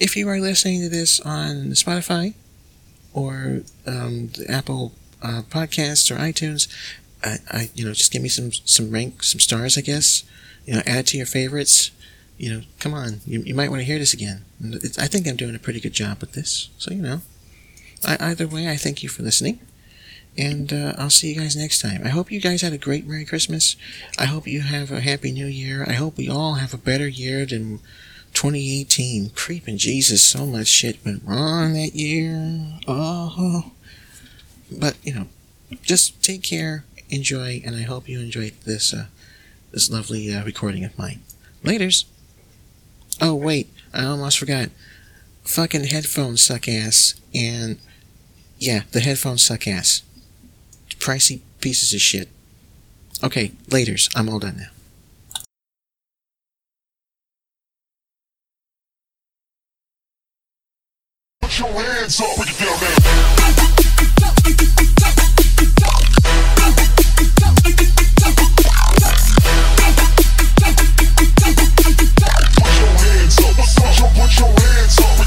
If 0.00 0.16
you 0.16 0.28
are 0.28 0.40
listening 0.40 0.82
to 0.82 0.88
this 0.88 1.20
on 1.20 1.70
Spotify 1.72 2.34
or 3.14 3.62
um, 3.86 4.30
the 4.36 4.46
Apple 4.48 4.92
uh, 5.22 5.42
Podcasts 5.48 6.10
or 6.10 6.16
iTunes, 6.16 6.68
I, 7.24 7.36
I, 7.50 7.70
you 7.74 7.84
know, 7.84 7.92
just 7.92 8.12
give 8.12 8.22
me 8.22 8.28
some 8.28 8.52
some 8.52 8.90
rank, 8.90 9.22
some 9.22 9.40
stars, 9.40 9.78
I 9.78 9.80
guess. 9.80 10.24
You 10.66 10.74
know, 10.74 10.82
add 10.86 10.98
it 10.98 11.06
to 11.08 11.16
your 11.16 11.26
favorites. 11.26 11.92
You 12.38 12.50
know, 12.50 12.60
come 12.78 12.94
on, 12.94 13.20
you, 13.26 13.42
you 13.42 13.54
might 13.54 13.68
want 13.68 13.80
to 13.80 13.84
hear 13.84 13.98
this 13.98 14.14
again. 14.14 14.44
I 14.98 15.06
think 15.06 15.26
I'm 15.26 15.36
doing 15.36 15.54
a 15.54 15.58
pretty 15.58 15.80
good 15.80 15.92
job 15.92 16.20
with 16.20 16.32
this. 16.32 16.70
So 16.78 16.92
you 16.92 17.02
know, 17.02 17.20
I, 18.06 18.16
either 18.20 18.46
way, 18.46 18.68
I 18.68 18.76
thank 18.76 19.02
you 19.02 19.08
for 19.08 19.22
listening, 19.22 19.60
and 20.36 20.72
uh, 20.72 20.94
I'll 20.96 21.10
see 21.10 21.32
you 21.32 21.40
guys 21.40 21.56
next 21.56 21.80
time. 21.80 22.02
I 22.04 22.10
hope 22.10 22.30
you 22.30 22.40
guys 22.40 22.62
had 22.62 22.72
a 22.72 22.78
great 22.78 23.06
Merry 23.06 23.24
Christmas. 23.24 23.76
I 24.18 24.26
hope 24.26 24.46
you 24.46 24.60
have 24.60 24.90
a 24.90 25.00
Happy 25.00 25.32
New 25.32 25.46
Year. 25.46 25.84
I 25.86 25.94
hope 25.94 26.16
we 26.16 26.28
all 26.28 26.54
have 26.54 26.72
a 26.72 26.78
better 26.78 27.08
year 27.08 27.44
than 27.44 27.78
2018. 28.34 29.30
Creeping 29.30 29.78
Jesus, 29.78 30.22
so 30.22 30.46
much 30.46 30.68
shit 30.68 31.04
went 31.04 31.22
wrong 31.24 31.74
that 31.74 31.94
year. 31.94 32.78
Oh, 32.86 33.72
but 34.70 34.96
you 35.02 35.14
know, 35.14 35.26
just 35.82 36.22
take 36.22 36.42
care 36.42 36.84
enjoy, 37.10 37.62
and 37.64 37.74
I 37.74 37.82
hope 37.82 38.08
you 38.08 38.20
enjoyed 38.20 38.54
this 38.64 38.92
uh, 38.92 39.06
this 39.72 39.90
lovely 39.90 40.32
uh, 40.34 40.44
recording 40.44 40.84
of 40.84 40.96
mine. 40.98 41.20
Laters. 41.64 42.04
Oh, 43.20 43.34
wait, 43.34 43.68
I 43.92 44.04
almost 44.04 44.38
forgot. 44.38 44.70
Fucking 45.44 45.84
headphones 45.84 46.42
suck 46.42 46.68
ass, 46.68 47.14
and 47.34 47.78
yeah, 48.58 48.82
the 48.92 49.00
headphones 49.00 49.42
suck 49.42 49.66
ass. 49.66 50.02
Pricey 51.00 51.40
pieces 51.60 51.92
of 51.92 52.00
shit. 52.00 52.28
Okay, 53.22 53.48
laters. 53.68 54.08
I'm 54.14 54.28
all 54.28 54.38
done 54.38 54.56
now. 54.58 54.68
Put 61.40 61.58
your 61.58 61.68
hands 61.68 62.20
up 62.20 62.38
when 62.38 62.46
you. 62.46 62.54
Put 73.78 73.98
your, 73.98 74.08
put 74.08 74.38
your 74.38 74.48
hands 74.48 74.98
up. 75.00 75.17